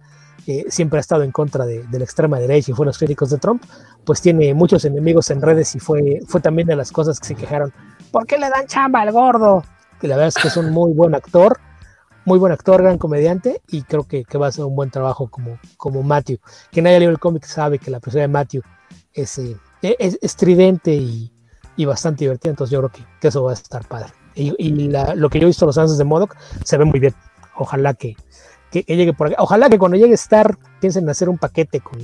[0.47, 3.39] eh, siempre ha estado en contra de, la extrema derecha y fue los críticos de
[3.39, 3.63] Trump,
[4.05, 7.35] pues tiene muchos enemigos en redes y fue, fue también de las cosas que se
[7.35, 7.73] quejaron.
[8.11, 9.63] ¿Por qué le dan chamba al gordo?
[10.01, 11.59] Que la verdad es que es un muy buen actor,
[12.25, 15.29] muy buen actor, gran comediante, y creo que, que va a hacer un buen trabajo
[15.29, 16.39] como, como Matthew.
[16.71, 18.63] Quien haya leído el cómic sabe que la persona de Matthew
[19.13, 21.31] es, eh, es estridente y,
[21.85, 24.18] bastante divertida, entonces yo creo que eso va a estar padre.
[24.39, 27.15] Y, lo que yo he visto los avances de Modoc se ve muy bien.
[27.57, 28.17] Ojalá que,
[28.71, 29.37] que, llegue por acá.
[29.41, 31.99] Ojalá que cuando llegue Star piensen en hacer un paquete con,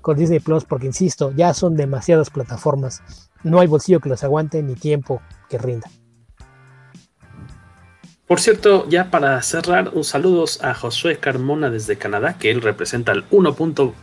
[0.00, 3.02] con Disney Plus, porque insisto, ya son demasiadas plataformas.
[3.42, 5.90] No hay bolsillo que los aguante ni tiempo que rinda.
[8.26, 13.12] Por cierto, ya para cerrar, un saludos a Josué Carmona desde Canadá, que él representa
[13.12, 13.54] el 1.
[13.54, 13.94] punto-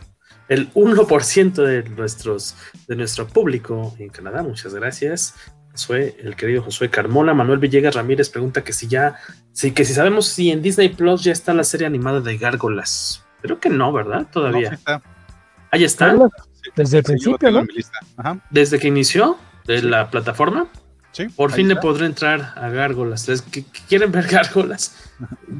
[0.48, 2.54] el 1% de nuestros
[2.86, 4.42] de nuestro público en Canadá.
[4.42, 5.34] Muchas gracias.
[5.76, 9.16] Josué, el querido Josué Carmona, Manuel Villegas Ramírez pregunta que si ya,
[9.52, 13.22] sí, que si sabemos si en Disney Plus ya está la serie animada de Gárgolas.
[13.42, 14.26] Creo que no, ¿verdad?
[14.32, 14.70] Todavía.
[14.70, 15.02] No, sí está.
[15.70, 16.16] Ahí está.
[16.74, 17.66] Desde el Sí, yo lo principio, ¿no?
[18.16, 18.40] Ajá.
[18.50, 20.66] Desde que inició de la plataforma.
[21.12, 23.26] Sí, Por fin le podré entrar a Gárgolas.
[23.28, 24.96] ¿Les- que- que ¿Quieren ver Gárgolas?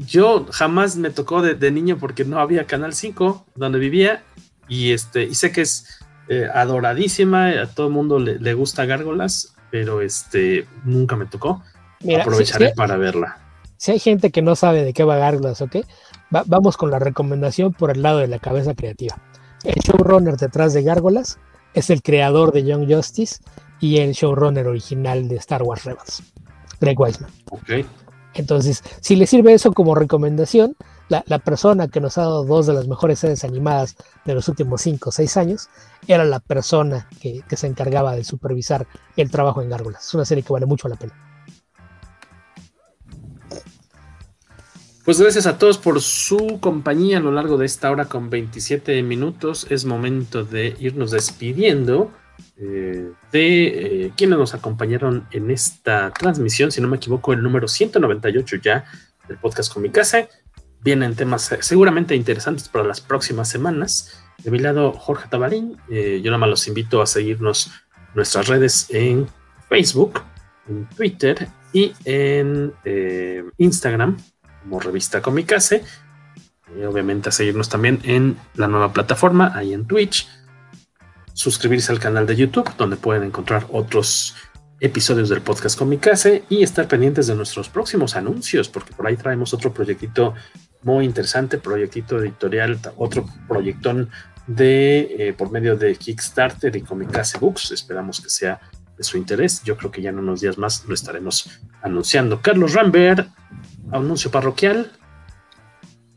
[0.05, 4.23] Yo jamás me tocó de, de niño porque no había Canal 5 donde vivía
[4.67, 5.99] y, este, y sé que es
[6.29, 11.61] eh, adoradísima, a todo el mundo le, le gusta Gárgolas, pero este, nunca me tocó.
[12.01, 13.37] Mira, Aprovecharé para verla.
[13.77, 15.83] Si hay gente que no sabe de qué va Gárgolas o qué,
[16.35, 19.17] va- vamos con la recomendación por el lado de la cabeza creativa.
[19.63, 21.39] El showrunner detrás de Gárgolas
[21.73, 23.37] es el creador de Young Justice
[23.79, 26.23] y el showrunner original de Star Wars Rebels,
[26.79, 27.29] Greg Weisman.
[27.51, 27.85] Ok.
[28.33, 30.75] Entonces, si le sirve eso como recomendación,
[31.09, 34.47] la, la persona que nos ha dado dos de las mejores series animadas de los
[34.47, 35.69] últimos 5 o 6 años
[36.07, 40.05] era la persona que, que se encargaba de supervisar el trabajo en Gárgolas.
[40.05, 41.13] Es una serie que vale mucho la pena.
[45.07, 49.01] Pues gracias a todos por su compañía a lo largo de esta hora con 27
[49.03, 49.65] minutos.
[49.69, 52.11] Es momento de irnos despidiendo
[52.57, 56.73] eh, de eh, quienes nos acompañaron en esta transmisión.
[56.73, 58.83] Si no me equivoco, el número 198 ya
[59.29, 60.27] del podcast con mi casa.
[60.83, 64.23] Vienen temas eh, seguramente interesantes para las próximas semanas.
[64.43, 65.77] De mi lado, Jorge Tabarín.
[65.89, 67.71] Eh, yo nada más los invito a seguirnos
[68.13, 69.27] nuestras redes en
[69.69, 70.21] Facebook,
[70.67, 74.17] en Twitter y en eh, Instagram
[74.61, 75.83] como revista Comicase.
[76.77, 80.27] Y obviamente a seguirnos también en la nueva plataforma, ahí en Twitch.
[81.33, 84.35] Suscribirse al canal de YouTube, donde pueden encontrar otros
[84.79, 89.53] episodios del podcast Comicase y estar pendientes de nuestros próximos anuncios, porque por ahí traemos
[89.53, 90.35] otro proyectito
[90.83, 94.09] muy interesante, proyectito editorial, otro proyectón
[94.45, 97.71] de eh, por medio de Kickstarter y Comicase Books.
[97.71, 98.61] Esperamos que sea
[98.97, 99.63] de su interés.
[99.63, 102.41] Yo creo que ya en unos días más lo estaremos anunciando.
[102.41, 103.27] Carlos Rambert,
[103.91, 104.91] anuncio parroquial.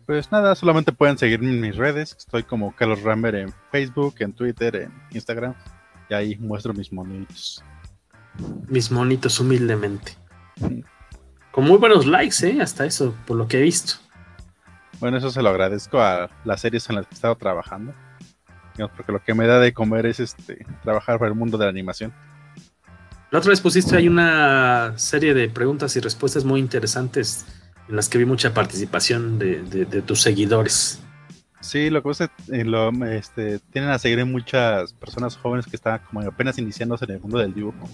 [0.06, 2.16] Pues nada, solamente pueden seguirme en mis redes.
[2.18, 5.54] Estoy como Carlos Ramber en Facebook, en Twitter, en Instagram.
[6.08, 7.62] Y ahí muestro mis monitos.
[8.68, 10.16] Mis monitos humildemente.
[11.50, 12.60] Con muy buenos likes, ¿eh?
[12.60, 13.94] Hasta eso, por lo que he visto.
[15.00, 17.94] Bueno, eso se lo agradezco a las series en las que he estado trabajando.
[18.96, 21.70] Porque lo que me da de comer es este trabajar para el mundo de la
[21.70, 22.14] animación.
[23.30, 27.44] La otra vez pusiste ahí una serie de preguntas y respuestas muy interesantes
[27.88, 31.02] en las que vi mucha participación de, de, de tus seguidores.
[31.60, 35.76] Sí, lo que pasa es eh, lo, este, tienen a seguir muchas personas jóvenes que
[35.76, 37.88] están como apenas iniciándose en el mundo del dibujo.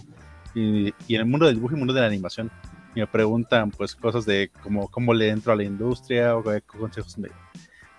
[0.56, 2.50] Y, y en el mundo del dibujo y el mundo de la animación.
[2.94, 6.62] Y me preguntan pues cosas de cómo, cómo le entro a la industria o qué
[6.62, 7.28] consejos me,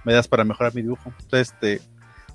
[0.04, 1.14] me das para mejorar mi dibujo.
[1.22, 1.82] Entonces, este,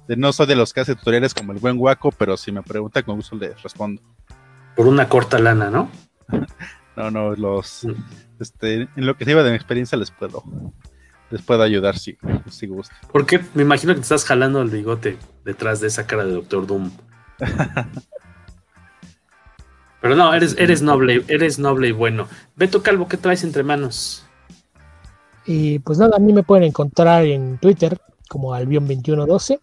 [0.06, 2.62] de, no soy de los que hace tutoriales como el buen guaco, pero si me
[2.62, 4.00] preguntan con gusto les respondo.
[4.76, 5.90] Por una corta lana, ¿no?
[6.96, 7.86] no, no, los...
[8.38, 10.42] Este, en lo que se iba de mi experiencia les puedo
[11.32, 12.18] les pueda ayudar si,
[12.50, 12.94] si gusta.
[13.10, 16.66] Porque me imagino que te estás jalando el bigote detrás de esa cara de Doctor
[16.66, 16.90] Doom.
[20.02, 22.26] Pero no, eres, eres noble, eres noble y bueno.
[22.56, 24.24] Beto Calvo, ¿qué traes entre manos?
[25.46, 27.98] Y pues nada, a mí me pueden encontrar en Twitter
[28.28, 29.60] como Albion2112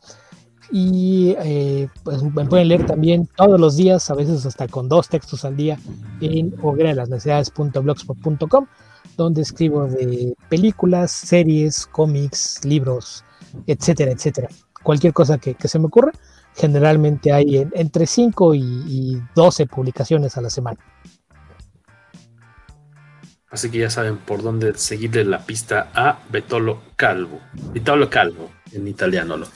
[0.72, 5.10] y eh, pues me pueden leer también todos los días, a veces hasta con dos
[5.10, 5.78] textos al día
[6.22, 8.66] en hoguera de las necesidades.blogspot.com,
[9.18, 13.26] donde escribo de películas, series, cómics, libros,
[13.68, 14.48] etcétera, etcétera.
[14.84, 16.14] Cualquier cosa que, que se me ocurra,
[16.55, 20.80] generalmente hay en, entre 5 y, y 12 publicaciones a la semana.
[23.51, 27.41] Así que ya saben por dónde seguirle la pista a Betolo Calvo.
[27.73, 29.38] Betolo Calvo, en italiano.
[29.38, 29.47] ¿no?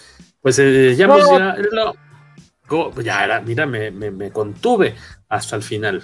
[0.41, 1.95] Pues eh, ya, ya, lo,
[2.67, 4.95] go, ya era, mira, me, me, me, contuve
[5.29, 6.03] hasta el final.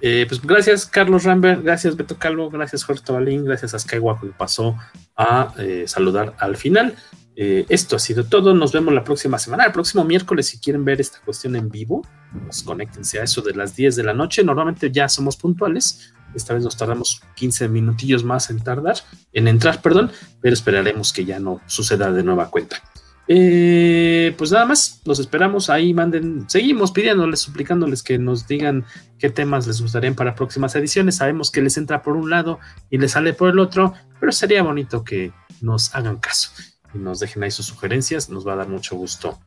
[0.00, 4.00] Eh, pues gracias, Carlos Rambert, gracias, Beto Calvo, gracias, Jorge Tobalín, gracias a que
[4.36, 4.76] pasó
[5.16, 6.94] a eh, saludar al final.
[7.40, 8.52] Eh, esto ha sido todo.
[8.52, 9.64] Nos vemos la próxima semana.
[9.64, 12.04] El próximo miércoles, si quieren ver esta cuestión en vivo,
[12.44, 14.42] pues conéctense a eso de las 10 de la noche.
[14.42, 16.12] Normalmente ya somos puntuales.
[16.34, 18.96] Esta vez nos tardamos 15 minutillos más en tardar,
[19.32, 20.10] en entrar, perdón,
[20.40, 22.82] pero esperaremos que ya no suceda de nueva cuenta.
[23.28, 28.84] Eh, pues nada más, los esperamos ahí, manden, seguimos pidiéndoles, suplicándoles que nos digan
[29.16, 31.16] qué temas les gustarían para próximas ediciones.
[31.16, 32.58] Sabemos que les entra por un lado
[32.90, 36.50] y les sale por el otro, pero sería bonito que nos hagan caso
[36.94, 39.38] y nos dejen ahí sus sugerencias, nos va a dar mucho gusto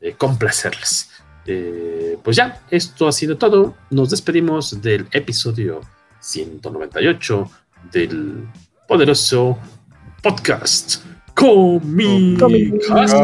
[0.00, 1.10] eh, complacerles.
[1.46, 3.74] Eh, pues ya, esto ha sido todo.
[3.90, 5.80] Nos despedimos del episodio
[6.20, 7.50] 198
[7.92, 8.48] del
[8.88, 9.58] poderoso
[10.22, 11.02] podcast
[11.34, 13.16] Comicase.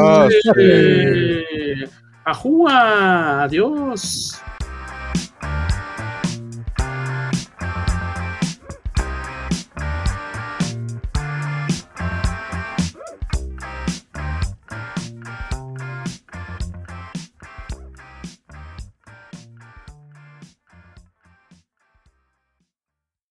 [2.24, 4.40] Ajúa, adiós.